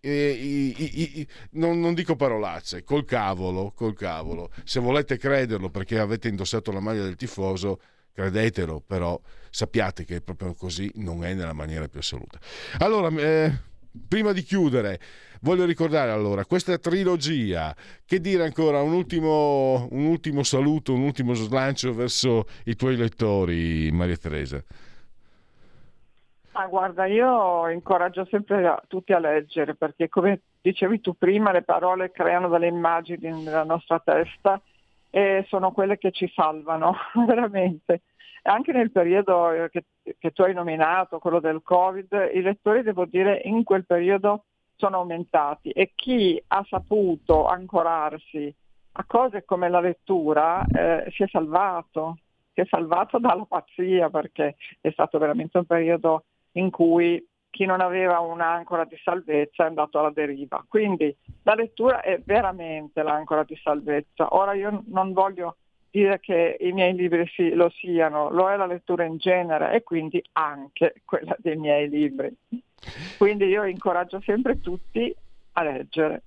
[0.00, 4.50] I- i- i- non, non dico parolacce, col cavolo, col cavolo.
[4.62, 7.80] Se volete crederlo perché avete indossato la maglia del tifoso,
[8.16, 9.20] credetelo, però
[9.50, 12.38] sappiate che proprio così non è nella maniera più assoluta.
[12.78, 13.52] Allora, eh,
[14.08, 14.98] prima di chiudere,
[15.42, 17.76] voglio ricordare allora questa trilogia.
[18.06, 18.80] Che dire ancora?
[18.80, 24.62] Un ultimo, un ultimo saluto, un ultimo slancio verso i tuoi lettori, Maria Teresa.
[26.52, 32.10] Ma guarda, io incoraggio sempre tutti a leggere perché come dicevi tu prima le parole
[32.10, 34.58] creano delle immagini nella nostra testa
[35.16, 36.94] e sono quelle che ci salvano,
[37.26, 38.02] veramente.
[38.42, 39.84] Anche nel periodo eh, che,
[40.18, 44.44] che tu hai nominato, quello del Covid, i lettori, devo dire, in quel periodo
[44.76, 48.54] sono aumentati e chi ha saputo ancorarsi
[48.92, 52.18] a cose come la lettura eh, si è salvato,
[52.52, 57.26] si è salvato dalla pazzia perché è stato veramente un periodo in cui
[57.56, 60.62] chi non aveva un'ancora di salvezza è andato alla deriva.
[60.68, 64.34] Quindi la lettura è veramente l'ancora di salvezza.
[64.34, 65.56] Ora io non voglio
[65.90, 69.82] dire che i miei libri sì, lo siano, lo è la lettura in genere e
[69.82, 72.30] quindi anche quella dei miei libri.
[73.16, 75.14] Quindi io incoraggio sempre tutti
[75.52, 76.22] a leggere.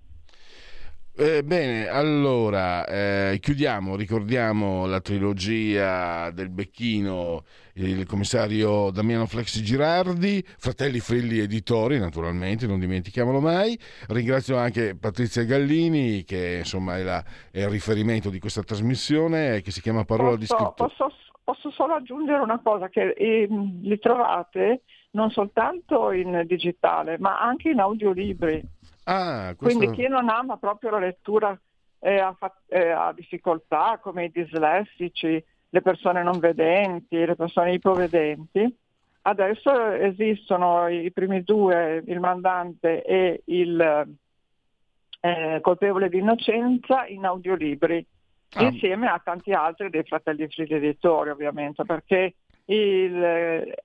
[1.21, 7.43] Eh, bene, allora eh, chiudiamo, ricordiamo la trilogia del Becchino,
[7.73, 13.77] il commissario Damiano Flexi Girardi, Fratelli Frilli Editori, naturalmente, non dimentichiamolo mai.
[14.07, 19.61] Ringrazio anche Patrizia Gallini, che insomma è, la- è il riferimento di questa trasmissione, eh,
[19.61, 20.73] che si chiama Parola di Posso, Scritto.
[20.85, 21.13] posso,
[21.43, 27.71] posso solo aggiungere una cosa, che ehm, li trovate non soltanto in digitale, ma anche
[27.71, 28.63] in audiolibri.
[29.05, 29.77] Ah, questo...
[29.77, 31.59] Quindi chi non ama proprio la lettura
[31.99, 37.73] e ha, fa- e ha difficoltà, come i dislessici, le persone non vedenti, le persone
[37.73, 38.77] ipovedenti,
[39.23, 44.07] adesso esistono i primi due, il mandante e il
[45.21, 48.05] eh, colpevole di innocenza, in audiolibri,
[48.55, 48.63] Ah.
[48.63, 52.34] insieme a tanti altri dei fratelli Fridi Editori, ovviamente, perché
[52.69, 53.83] il eh,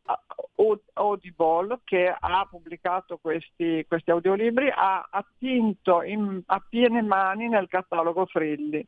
[0.95, 8.27] Audible che ha pubblicato questi, questi audiolibri ha attinto in- a piene mani nel catalogo
[8.27, 8.87] Frilli.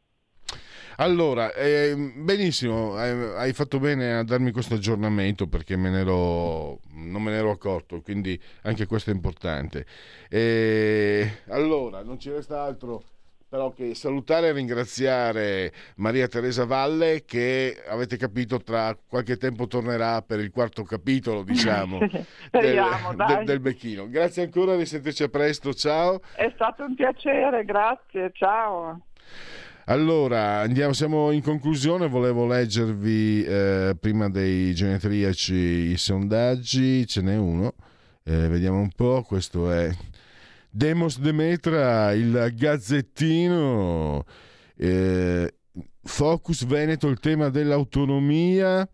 [0.98, 7.22] Allora, ehm, benissimo, eh, hai fatto bene a darmi questo aggiornamento perché me ero- non
[7.22, 9.84] me ne ero accorto, quindi anche questo è importante.
[10.30, 13.02] E, allora, non ci resta altro
[13.48, 20.20] però che salutare e ringraziare Maria Teresa Valle che avete capito tra qualche tempo tornerà
[20.22, 22.00] per il quarto capitolo, diciamo,
[22.48, 24.08] Speriamo, del, del- del Becchino.
[24.08, 26.20] Grazie ancora, risentirci a presto, ciao.
[26.34, 29.00] È stato un piacere, grazie, ciao.
[29.88, 37.36] Allora, andiamo, siamo in conclusione, volevo leggervi eh, prima dei genetriaci i sondaggi, ce n'è
[37.36, 37.74] uno,
[38.24, 39.88] Eh, vediamo un po', questo è
[40.76, 44.26] Demos Demetra, il Gazzettino,
[44.76, 45.54] eh,
[46.02, 48.86] Focus Veneto, il tema dell'autonomia,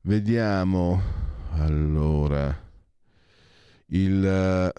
[0.00, 1.02] vediamo,
[1.52, 2.58] allora,
[3.88, 4.24] il...
[4.24, 4.72] Eh,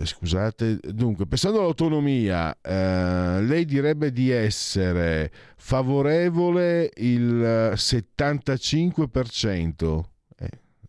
[0.00, 10.17] Scusate, dunque, pensando all'autonomia, eh, lei direbbe di essere favorevole il eh, 75%.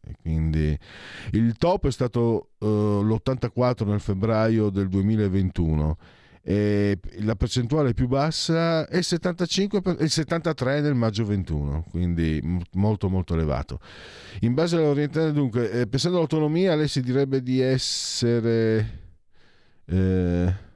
[0.09, 0.77] E quindi
[1.31, 5.97] il top è stato eh, l'84 nel febbraio del 2021
[6.41, 12.41] e la percentuale più bassa è il, 75 per, il 73 nel maggio 21, quindi
[12.73, 13.79] molto molto elevato.
[14.39, 18.97] In base all'orientamento, dunque, eh, pensando all'autonomia, lei si direbbe di essere...
[19.85, 20.67] Eh,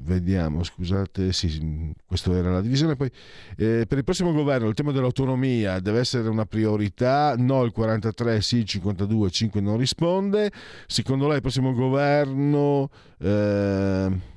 [0.00, 2.94] Vediamo, scusate, sì, questa era la divisione.
[2.94, 3.10] Poi,
[3.56, 8.40] eh, per il prossimo governo il tema dell'autonomia deve essere una priorità, no il 43,
[8.40, 10.52] sì il 52, 5 non risponde.
[10.86, 12.90] Secondo lei il prossimo governo...
[13.18, 14.36] Eh,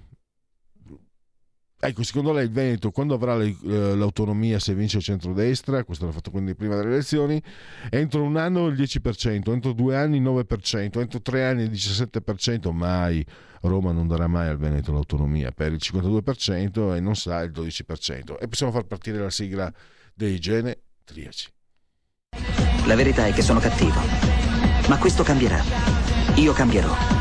[1.84, 6.12] Ecco, secondo lei il Veneto quando avrà eh, l'autonomia se vince il centrodestra, questo l'ha
[6.12, 7.42] fatto quindi prima delle elezioni,
[7.90, 12.72] entro un anno il 10%, entro due anni il 9%, entro tre anni il 17%,
[12.72, 13.26] mai
[13.62, 18.38] Roma non darà mai al Veneto l'autonomia per il 52% e non sa il 12%.
[18.40, 19.74] E possiamo far partire la sigla
[20.14, 21.50] dei genetriaci.
[22.86, 24.00] La verità è che sono cattivo,
[24.88, 25.64] ma questo cambierà.
[26.36, 27.21] Io cambierò.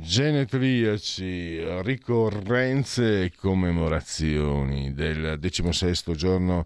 [0.00, 6.64] genetriaci, ricorrenze e commemorazioni del decimosesto giorno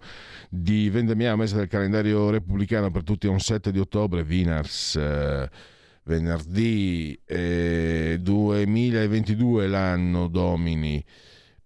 [0.49, 5.51] di vendemmia, mese del calendario repubblicano per tutti un 7 di ottobre, Vinars, eh,
[6.05, 11.05] venerdì eh, 2022 l'anno domini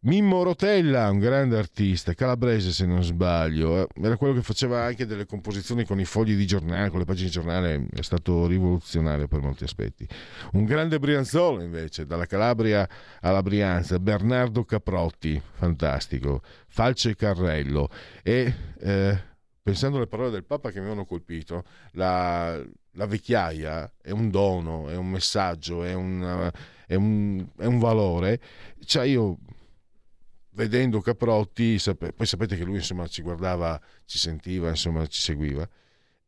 [0.03, 5.07] Mimmo Rotella, un grande artista, calabrese se non sbaglio, eh, era quello che faceva anche
[5.07, 9.27] delle composizioni con i fogli di giornale, con le pagine di giornale, è stato rivoluzionario
[9.27, 10.07] per molti aspetti.
[10.53, 12.89] Un grande Brianzolo invece, dalla Calabria
[13.23, 17.89] alla Brianza, Bernardo Caprotti, fantastico, Falce Carrello
[18.23, 19.19] e eh,
[19.61, 21.65] pensando alle parole del Papa che mi hanno colpito,
[21.95, 22.57] la,
[22.93, 26.53] la vecchiaia è un dono, è un messaggio, è un,
[26.87, 28.41] è un, è un valore.
[28.85, 29.39] Cioè io
[30.59, 35.67] vedendo Caprotti, sap- poi sapete che lui insomma ci guardava, ci sentiva, insomma ci seguiva.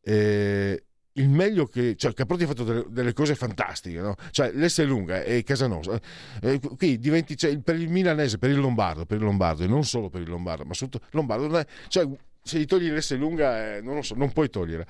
[0.00, 0.84] E
[1.14, 4.14] il meglio che cioè Caprotti ha fatto delle, delle cose fantastiche no?
[4.30, 6.00] cioè è lunga e Casanosa
[6.40, 9.84] eh, qui diventi cioè, per il milanese per il lombardo per il lombardo e non
[9.84, 12.08] solo per il lombardo ma soprattutto lombardo cioè
[12.42, 14.86] se gli togli l'S lunga eh, non lo so non puoi togliere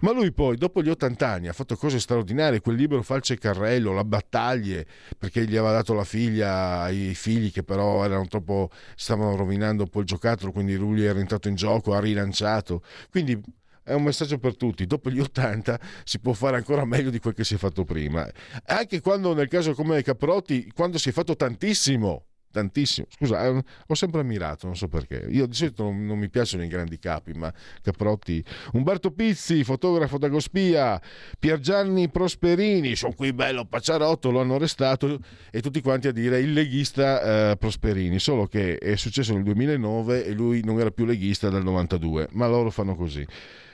[0.00, 2.60] ma lui poi, dopo gli 80 anni, ha fatto cose straordinarie.
[2.60, 4.86] Quel libro Falce Carrello, La battaglie,
[5.18, 9.88] perché gli aveva dato la figlia ai figli che però erano troppo, stavano rovinando un
[9.88, 12.82] po' il giocattolo, quindi lui era entrato in gioco, ha rilanciato.
[13.10, 13.40] Quindi
[13.82, 14.86] è un messaggio per tutti.
[14.86, 18.28] Dopo gli 80 si può fare ancora meglio di quel che si è fatto prima.
[18.66, 23.08] Anche quando, nel caso come Caprotti, quando si è fatto tantissimo tantissimo.
[23.10, 25.26] Scusa, eh, ho sempre ammirato, non so perché.
[25.28, 27.52] Io di solito non, non, mi piacciono i grandi capi, ma
[27.82, 28.42] Caprotti.
[28.74, 31.00] Umberto Pizzi, fotografo da Gospia,
[31.36, 35.18] Piergianni Prosperini, sono qui bello Pacciarotto, lo hanno arrestato
[35.50, 40.24] e tutti quanti a dire il leghista eh, Prosperini, solo che è successo nel 2009
[40.24, 43.26] e lui non era più leghista dal 92, ma loro fanno così.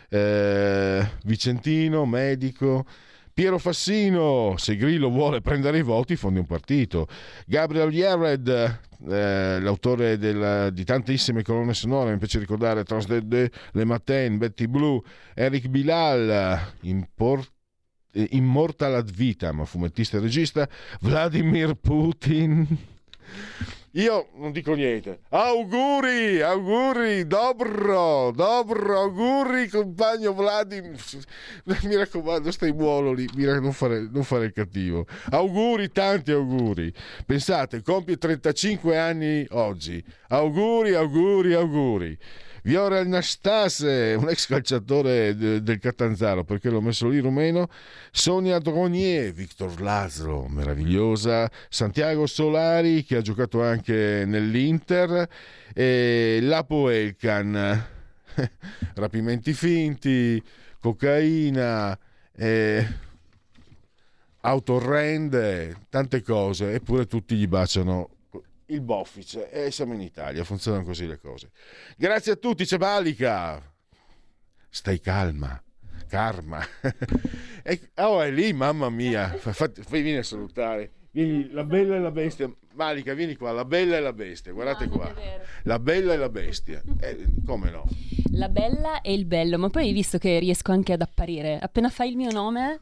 [0.08, 2.86] Eh, Vicentino, medico,
[3.40, 7.08] Piero Fassino, se Grillo vuole prendere i voti, fondi un partito.
[7.46, 8.48] Gabriel Yared,
[9.08, 14.36] eh, l'autore della, di tantissime colonne sonore, mi piace ricordare Trans de, de Le Matin,
[14.36, 15.00] Betty Blue,
[15.32, 17.50] Eric Bilal, Import
[18.12, 20.68] eh, Immortal ad Vitam, fumettista e regista,
[21.00, 22.66] Vladimir Putin.
[23.94, 25.22] Io non dico niente.
[25.30, 30.96] Auguri, auguri, dobro, dobro, auguri, compagno Vladimir.
[31.82, 35.06] Mi raccomando, stai buono lì, non fare, non fare il cattivo.
[35.30, 36.92] Auguri, tanti auguri.
[37.26, 40.02] Pensate, compie 35 anni oggi.
[40.28, 42.18] Auguri, auguri, auguri.
[42.62, 47.68] Viorel Nastase, un ex calciatore de, del Catanzaro, perché l'ho messo lì rumeno,
[48.10, 55.28] Sonia Dronier, Victor Laszlo, meravigliosa, Santiago Solari, che ha giocato anche nell'Inter,
[55.72, 57.86] e Lapo Elkan,
[58.94, 60.42] rapimenti finti,
[60.80, 61.98] cocaina,
[62.36, 62.86] eh,
[64.40, 68.08] auto orrende, tante cose, eppure tutti gli baciano
[68.70, 71.50] il boffice e siamo in Italia, funzionano così le cose.
[71.96, 73.62] Grazie a tutti, c'è Balica.
[74.68, 75.60] Stai calma,
[76.08, 76.64] karma.
[77.62, 80.92] e, oh, è lì, mamma mia, fai, venire a salutare.
[81.12, 82.52] Vieni, la bella e la bestia.
[82.74, 84.52] Malika, vieni qua, la bella e la bestia.
[84.52, 85.12] Guardate qua.
[85.64, 86.80] La bella e la bestia.
[87.00, 87.84] Eh, come no?
[88.32, 91.58] La bella e il bello, ma poi hai visto che riesco anche ad apparire.
[91.58, 92.80] Appena fai il mio nome,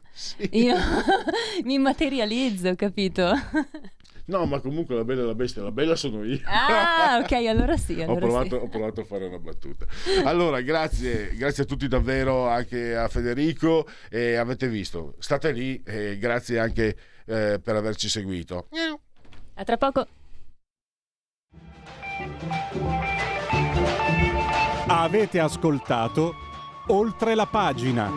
[0.51, 0.75] io
[1.65, 3.31] mi materializzo, capito?
[4.29, 6.39] No, ma comunque la bella e la bestia, la bella sono io.
[6.45, 7.93] Ah, ok, allora sì.
[7.99, 8.63] Allora ho, provato, sì.
[8.63, 9.85] ho provato a fare una battuta.
[10.23, 13.87] Allora, grazie, grazie a tutti davvero, anche a Federico.
[14.07, 16.95] E avete visto, state lì e grazie anche
[17.25, 18.67] eh, per averci seguito.
[19.55, 20.07] A tra poco.
[24.87, 26.35] Avete ascoltato
[26.87, 28.11] oltre la pagina.